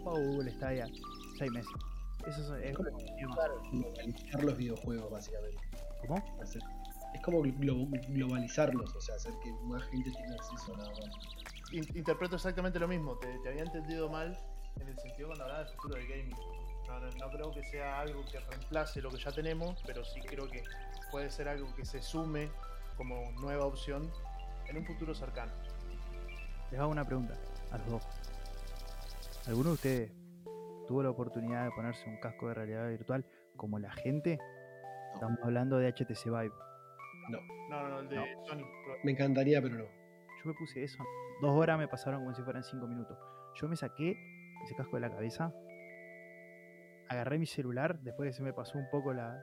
[0.00, 0.86] pago Google Stadia
[1.38, 1.72] 6 meses.
[2.26, 2.90] Eso es, como
[3.70, 5.58] globalizar los videojuegos, básicamente.
[6.06, 6.24] ¿Cómo?
[7.14, 11.94] Es como globalizarlos, o sea, hacer que más gente tenga acceso a nada más.
[11.94, 14.38] Interpreto exactamente lo mismo, te, había entendido mal
[14.80, 16.36] en el sentido cuando hablaba del futuro del gaming.
[17.18, 20.62] No, creo que sea algo que reemplace lo que ya tenemos, pero sí creo que
[21.10, 22.50] puede ser algo que se sume
[22.96, 24.10] como nueva opción
[24.74, 25.52] en un futuro cercano.
[26.70, 27.34] Les hago una pregunta
[27.70, 28.08] a los dos.
[29.46, 30.12] ¿Alguno de ustedes
[30.88, 33.24] tuvo la oportunidad de ponerse un casco de realidad virtual
[33.56, 34.38] como la gente?
[35.14, 36.52] Estamos hablando de HTC Vive.
[37.30, 37.38] No.
[37.70, 38.16] No, no, el de
[38.46, 38.66] Sony.
[39.04, 39.84] Me encantaría, pero no.
[39.84, 41.02] Yo me puse eso.
[41.40, 43.16] Dos horas me pasaron como si fueran cinco minutos.
[43.54, 44.16] Yo me saqué
[44.64, 45.52] ese casco de la cabeza.
[47.08, 49.40] Agarré mi celular después que se me pasó un poco la,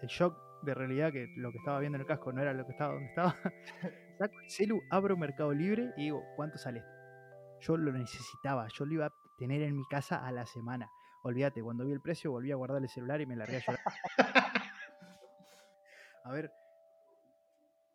[0.00, 2.64] el shock de realidad que lo que estaba viendo en el casco no era lo
[2.64, 3.36] que estaba donde estaba.
[4.22, 6.92] Saco el celu, abro Mercado Libre y digo, ¿cuánto sale esto?
[7.62, 10.88] Yo lo necesitaba, yo lo iba a tener en mi casa a la semana.
[11.24, 13.80] Olvídate, cuando vi el precio volví a guardar el celular y me largué a llorar.
[16.24, 16.52] a ver,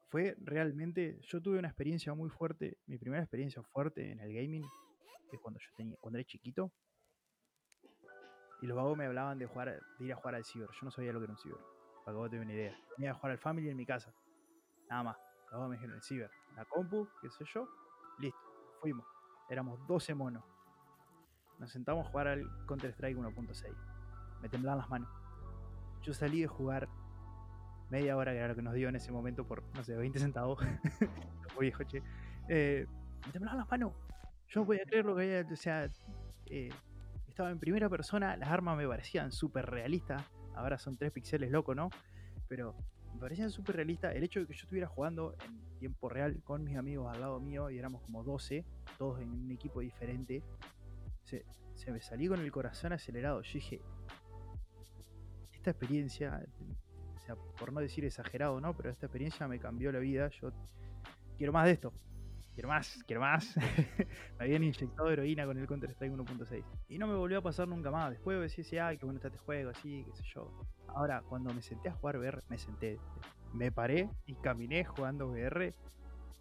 [0.09, 4.65] fue realmente, yo tuve una experiencia muy fuerte, mi primera experiencia fuerte en el gaming
[5.31, 6.73] es cuando yo tenía, cuando era chiquito.
[8.61, 10.67] Y los vagos me hablaban de jugar, de ir a jugar al ciber.
[10.73, 11.59] Yo no sabía lo que era un ciber,
[12.03, 12.77] para que vos tengas una idea.
[12.97, 14.13] Iba a jugar al family en mi casa.
[14.89, 15.26] Nada más.
[15.47, 16.31] Los vagos me dijeron el ciber.
[16.55, 17.67] La compu, qué sé yo.
[18.19, 18.39] Listo.
[18.81, 19.05] Fuimos.
[19.49, 20.43] Éramos 12 monos.
[21.59, 23.75] Nos sentamos a jugar al Counter-Strike 1.6.
[24.41, 25.09] Me temblaban las manos.
[26.03, 26.87] Yo salí de jugar
[27.89, 30.19] media hora, que era lo que nos dio en ese momento por, no sé, 20
[30.19, 30.59] centavos.
[31.59, 32.03] viejo, che.
[32.49, 32.85] Eh,
[33.25, 33.93] me temblaban las manos.
[34.49, 35.51] Yo no podía creer lo que había.
[35.51, 35.89] O sea,
[36.45, 36.69] eh,
[37.27, 38.37] estaba en primera persona.
[38.37, 40.23] Las armas me parecían súper realistas.
[40.55, 41.89] Ahora son 3 píxeles loco, ¿no?
[42.47, 42.75] Pero
[43.17, 44.15] me parecían súper realistas.
[44.15, 47.39] El hecho de que yo estuviera jugando en tiempo real con mis amigos al lado
[47.39, 48.63] mío y éramos como 12,
[48.99, 50.43] todos en un equipo diferente
[51.75, 53.41] se, me salí con el corazón acelerado.
[53.41, 53.81] Yo dije,
[55.51, 56.45] esta experiencia,
[57.15, 58.77] o sea, por no decir exagerado, ¿no?
[58.77, 60.29] Pero esta experiencia me cambió la vida.
[60.29, 60.51] Yo
[61.37, 61.91] quiero más de esto.
[62.57, 63.55] Quiero más, quiero más.
[64.39, 66.63] me habían inyectado heroína con el Counter-Strike 1.6.
[66.89, 68.09] Y no me volvió a pasar nunca más.
[68.09, 70.51] Después decía, ay, qué bueno está este juego, así, qué sé yo.
[70.87, 72.99] Ahora, cuando me senté a jugar VR, me senté.
[73.53, 75.75] Me paré y caminé jugando VR.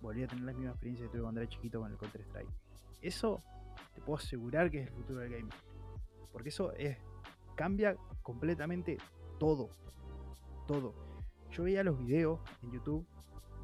[0.01, 2.49] Volví a tener la misma experiencia que tuve cuando era chiquito con el Counter-Strike.
[3.03, 3.43] Eso
[3.95, 5.53] te puedo asegurar que es el futuro del gaming.
[6.33, 6.97] Porque eso es,
[7.57, 8.97] cambia completamente
[9.39, 9.69] todo.
[10.67, 10.95] Todo.
[11.51, 13.07] Yo veía los videos en YouTube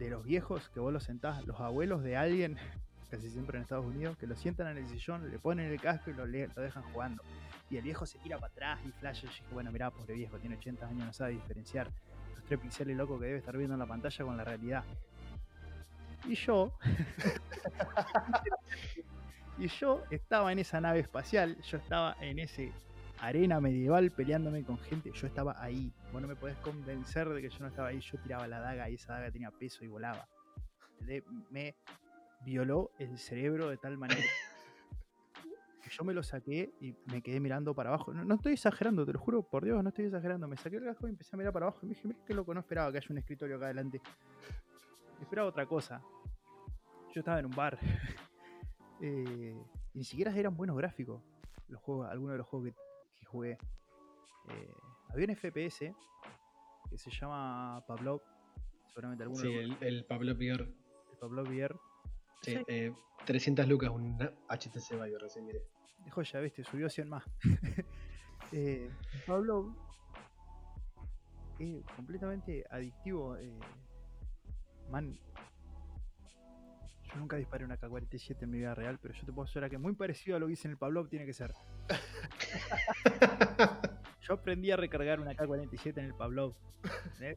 [0.05, 2.57] de los viejos que vos los sentás, los abuelos de alguien,
[3.11, 6.11] casi siempre en Estados Unidos, que lo sientan en el sillón, le ponen el casco
[6.11, 7.23] y lo, lo dejan jugando.
[7.71, 9.25] Y el viejo se tira para atrás y flash.
[9.25, 11.91] Y dije, bueno, mirá, pobre viejo, tiene 80 años, no sabe diferenciar
[12.35, 14.85] los tres píxeles locos que debe estar viendo en la pantalla con la realidad.
[16.27, 16.73] Y yo
[19.59, 22.73] Y yo estaba en esa nave espacial, yo estaba en ese
[23.23, 25.93] arena medieval peleándome con gente, yo estaba ahí.
[26.13, 28.91] Vos no me podés convencer de que yo no estaba ahí, yo tiraba la daga
[28.91, 30.29] y esa daga tenía peso y volaba.
[31.51, 31.77] Me
[32.45, 34.21] violó el cerebro de tal manera
[35.83, 38.13] que yo me lo saqué y me quedé mirando para abajo.
[38.13, 40.49] No, no estoy exagerando, te lo juro, por Dios, no estoy exagerando.
[40.49, 42.35] Me saqué el casco y empecé a mirar para abajo y me dije, mira qué
[42.35, 44.01] loco, no esperaba que haya un escritorio acá adelante.
[45.21, 46.03] Esperaba otra cosa.
[47.15, 47.79] Yo estaba en un bar.
[49.05, 49.57] Eh,
[49.95, 51.21] y ni siquiera eran buenos gráficos
[51.73, 52.92] los juegos, algunos de los juegos que
[53.33, 53.59] jugué.
[54.51, 54.75] Eh,
[55.11, 55.95] había un FPS
[56.91, 58.21] que se llama Pavlov.
[58.89, 60.61] Seguramente alguno Sí, lo el, el Pablo Pior.
[60.63, 61.75] el Pavlov VR.
[62.43, 62.65] Sí, Sí.
[62.69, 64.19] eh, 300 lucas, un
[64.49, 65.63] HTC Vive recién miré.
[66.05, 67.25] De joya, viste, subió 100 más.
[68.53, 68.91] eh,
[69.27, 69.75] Pablo
[71.59, 73.37] es completamente adictivo.
[73.37, 73.59] eh,
[74.91, 75.17] man,
[77.13, 79.79] yo nunca disparé una K-47 en mi vida real, pero yo te puedo asegurar que
[79.79, 81.55] muy parecido a lo que hice en el Pavlov tiene que ser.
[84.23, 86.55] Yo aprendí a recargar una K-47 en el Pavlov.
[87.21, 87.37] ¿eh?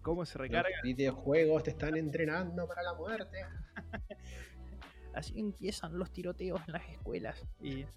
[0.00, 0.70] ¿Cómo se recarga?
[0.70, 3.44] Los videojuegos te están entrenando para la muerte.
[5.14, 7.44] Así empiezan los tiroteos en las escuelas.
[7.60, 7.84] Y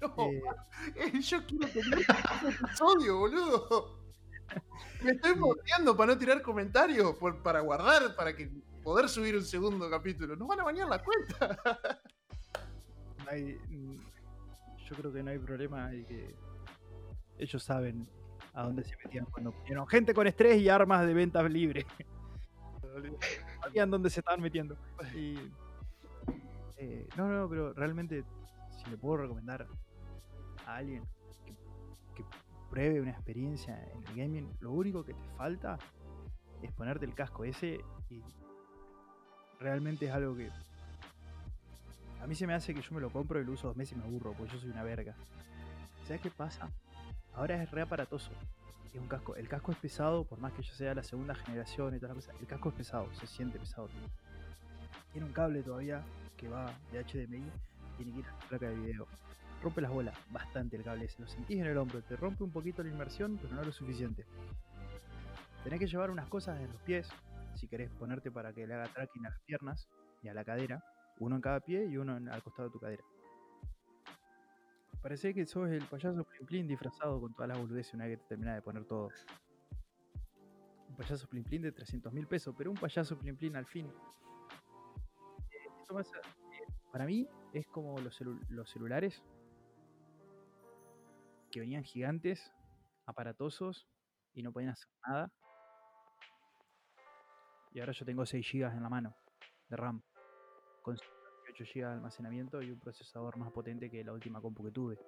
[0.00, 0.42] No, eh,
[0.96, 4.07] eh, yo quiero tener un episodio, boludo.
[5.02, 8.50] Me estoy mordiendo para no tirar comentarios, por- para guardar, para que
[8.82, 10.36] poder subir un segundo capítulo.
[10.36, 11.58] Nos van a bañar la cuenta.
[13.24, 13.96] no hay- mm,
[14.88, 16.34] yo creo que no hay problema y que
[17.38, 18.08] ellos saben
[18.54, 21.84] a dónde se metían cuando pusieron gente con estrés y armas de ventas libres.
[23.62, 24.76] Sabían dónde se estaban metiendo.
[25.14, 25.36] Y,
[26.78, 28.24] eh, no, no, pero realmente,
[28.82, 29.66] si le puedo recomendar
[30.66, 31.04] a alguien
[32.70, 35.78] pruebe una experiencia en el gaming, lo único que te falta
[36.62, 38.22] es ponerte el casco ese y
[39.60, 40.50] realmente es algo que
[42.20, 43.96] a mí se me hace que yo me lo compro y lo uso dos meses
[43.96, 45.14] y me aburro, porque yo soy una verga.
[46.04, 46.68] ¿Sabes qué pasa?
[47.34, 48.30] Ahora es re aparatoso.
[48.92, 49.36] Es un casco.
[49.36, 52.14] El casco es pesado, por más que yo sea la segunda generación y toda la
[52.14, 52.32] cosa.
[52.40, 53.88] El casco es pesado, se siente pesado.
[55.12, 56.02] Tiene un cable todavía
[56.36, 57.44] que va de HDMI,
[57.96, 59.06] tiene que ir a la placa de video.
[59.62, 61.20] Rompe las bolas bastante el cable ese.
[61.20, 64.24] Lo sentís en el hombro, te rompe un poquito la inmersión, pero no lo suficiente.
[65.64, 67.08] Tenés que llevar unas cosas en los pies,
[67.54, 69.88] si querés ponerte para que le haga tracking a las piernas
[70.22, 70.82] y a la cadera.
[71.18, 73.02] Uno en cada pie y uno en- al costado de tu cadera.
[75.02, 78.28] Parece que sos el payaso Plin disfrazado con todas las boludeces una vez que te
[78.30, 79.08] terminás de poner todo.
[80.88, 83.86] Un payaso Plin de 300 mil pesos, pero un payaso Plin Plin al fin.
[85.50, 85.68] Eh,
[86.52, 89.22] eh, para mí es como los, celu- los celulares
[91.50, 92.52] que venían gigantes,
[93.06, 93.88] aparatosos
[94.34, 95.32] y no podían hacer nada.
[97.72, 99.14] Y ahora yo tengo 6 GB en la mano
[99.68, 100.02] de RAM
[100.82, 100.96] con
[101.50, 104.98] 8 GB de almacenamiento y un procesador más potente que la última compu que tuve.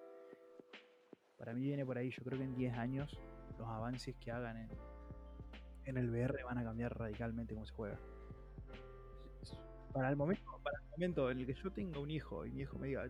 [1.39, 3.19] Para mí viene por ahí, yo creo que en 10 años
[3.59, 4.71] los avances que hagan en,
[5.85, 7.99] en el VR van a cambiar radicalmente cómo se juega.
[9.93, 12.63] Para el momento, para el momento en el que yo tenga un hijo y mi
[12.63, 13.09] hijo me diga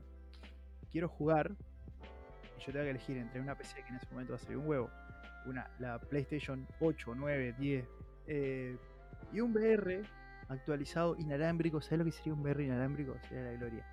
[0.91, 1.57] quiero jugar
[2.61, 4.67] yo tenga que elegir entre una PC que en ese momento va a salir un
[4.67, 4.91] huevo,
[5.47, 7.85] una, la PlayStation 8, 9, 10
[8.27, 8.77] eh,
[9.33, 10.03] y un VR
[10.49, 11.81] actualizado inalámbrico.
[11.81, 13.17] ¿Sabes lo que sería un VR inalámbrico?
[13.29, 13.87] Sería la gloria.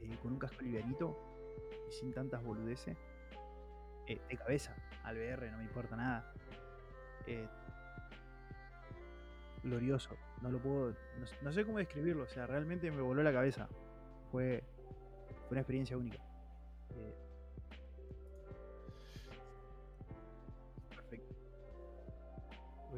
[0.00, 1.16] Eh, con un casco livianito
[1.88, 2.96] y sin tantas boludeces.
[4.06, 4.74] Eh, de cabeza
[5.04, 6.32] al VR, no me importa nada.
[7.26, 7.46] Eh,
[9.62, 10.16] glorioso.
[10.42, 10.94] No lo puedo.
[11.42, 12.24] No sé cómo describirlo.
[12.24, 13.68] O sea, realmente me voló la cabeza.
[14.30, 14.62] Fue,
[15.46, 16.18] fue una experiencia única.
[16.90, 17.14] Eh,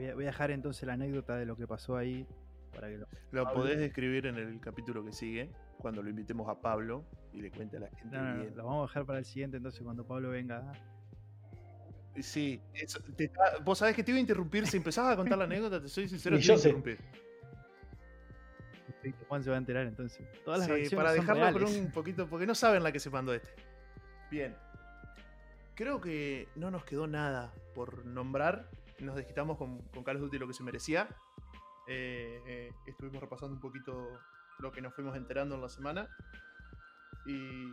[0.01, 2.27] Voy a, voy a dejar entonces la anécdota de lo que pasó ahí
[2.75, 3.61] para que lo Lo Pablo.
[3.61, 7.77] podés describir en el capítulo que sigue, cuando lo invitemos a Pablo y le cuente
[7.77, 8.57] a la gente No, no, no, bien.
[8.57, 10.73] lo vamos a dejar para el siguiente, entonces cuando Pablo venga.
[12.19, 14.67] Sí, eso, te está- vos sabés que te iba a interrumpir.
[14.67, 16.99] Si empezabas a contar la anécdota, te soy sincero, te iba a interrumpir.
[19.29, 20.27] Juan se va a enterar entonces.
[20.47, 23.35] Todas las Sí, para dejarlo con un poquito, porque no saben la que se mandó
[23.35, 23.51] este.
[24.31, 24.57] Bien.
[25.75, 28.71] Creo que no nos quedó nada por nombrar.
[29.01, 31.09] Nos desquitamos con, con Call of Duty lo que se merecía.
[31.87, 34.19] Eh, eh, estuvimos repasando un poquito
[34.59, 36.09] lo que nos fuimos enterando en la semana.
[37.27, 37.71] Y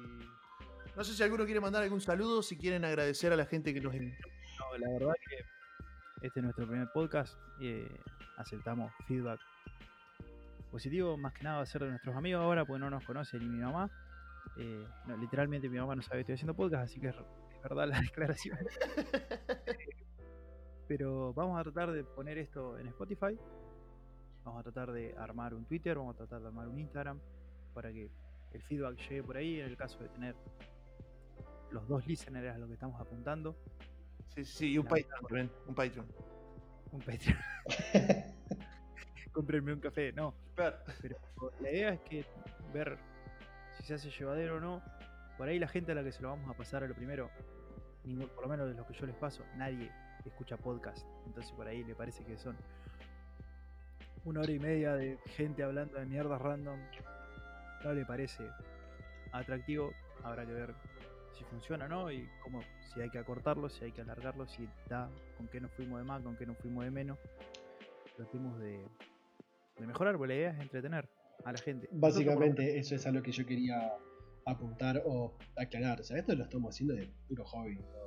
[0.95, 3.81] no sé si alguno quiere mandar algún saludo, si quieren agradecer a la gente que
[3.81, 4.27] nos invitó.
[4.59, 7.37] No, la verdad que este es nuestro primer podcast.
[7.61, 7.87] eh,
[8.37, 9.39] aceptamos feedback
[10.71, 11.17] positivo.
[11.17, 13.47] Más que nada va a ser de nuestros amigos ahora, porque no nos conoce ni
[13.47, 13.89] mi mamá.
[14.57, 17.61] Eh, no, literalmente mi mamá no sabe que estoy haciendo podcast, así que es, es
[17.61, 18.57] verdad la declaración.
[20.87, 23.37] Pero vamos a tratar de poner esto en Spotify.
[24.45, 27.19] Vamos a tratar de armar un Twitter, vamos a tratar de armar un Instagram
[27.73, 28.09] para que
[28.53, 30.35] el feedback llegue por ahí, en el caso de tener
[31.71, 33.55] los dos listeners a lo que estamos apuntando.
[34.35, 35.51] Sí, sí, y un La Patreon también.
[35.67, 36.07] Un Patreon.
[36.91, 37.37] Un Patreon.
[39.33, 40.33] Cómprenme un café, no.
[40.55, 41.17] Pero
[41.59, 42.25] la idea es que
[42.73, 42.97] ver
[43.73, 44.81] si se hace llevadero o no.
[45.37, 47.29] Por ahí la gente a la que se lo vamos a pasar a lo primero,
[48.33, 49.91] por lo menos de lo que yo les paso, nadie
[50.27, 51.05] escucha podcast.
[51.25, 52.55] Entonces por ahí le parece que son
[54.25, 56.79] una hora y media de gente hablando de mierdas random.
[57.83, 58.43] No le parece
[59.31, 59.91] atractivo.
[60.23, 60.73] Habrá que ver
[61.37, 62.61] si funciona o no y cómo,
[62.93, 66.05] si hay que acortarlo, si hay que alargarlo, si da, con qué nos fuimos de
[66.05, 67.17] más, con qué nos fuimos de menos.
[68.15, 68.83] Tratemos de,
[69.77, 71.07] de mejorar, porque la idea es entretener
[71.45, 71.87] a la gente.
[71.91, 73.93] Nosotros, Básicamente eso es a lo que yo quería
[74.45, 76.01] apuntar o aclarar.
[76.01, 77.75] O sea, esto lo estamos haciendo de puro hobby.
[77.75, 78.06] No,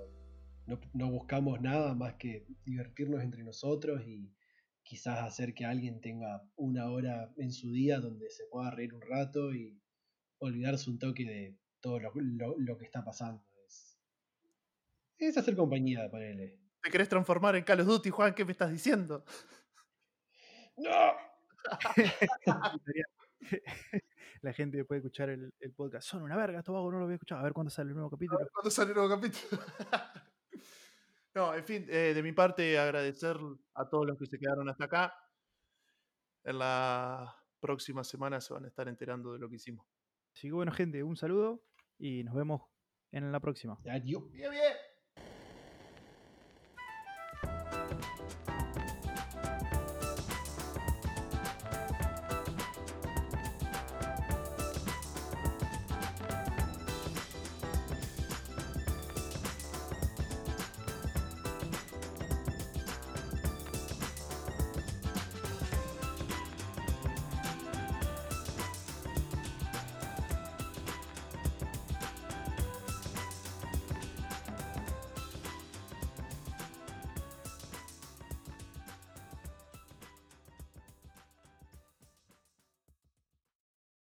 [0.67, 4.33] no- no buscamos nada más que divertirnos entre nosotros y
[4.83, 9.01] quizás hacer que alguien tenga una hora en su día donde se pueda reír un
[9.03, 9.81] rato y
[10.39, 13.45] olvidarse un toque de todo lo, lo- lo que está pasando.
[13.67, 13.99] Es,
[15.19, 16.59] es hacer compañía, ponele.
[16.83, 18.35] ¿Te querés transformar en Call of Duty, Juan?
[18.35, 19.25] ¿Qué me estás diciendo?
[20.77, 21.13] ¡No!
[24.43, 26.09] la gente puede escuchar el, el podcast.
[26.09, 27.39] Son una verga, estos vagos no lo voy a escuchar.
[27.39, 28.41] A ver cuándo sale el nuevo capítulo.
[28.53, 29.63] ¿Cuándo sale el nuevo capítulo?
[31.35, 33.37] no, en fin, eh, de mi parte, agradecer
[33.75, 35.15] a todos los que se quedaron hasta acá.
[36.45, 39.87] En la próxima semana se van a estar enterando de lo que hicimos.
[40.35, 41.63] Así que bueno, gente, un saludo
[41.99, 42.63] y nos vemos
[43.13, 43.79] en la próxima.
[43.89, 44.31] Adiós.
[44.33, 44.90] Bien, bien.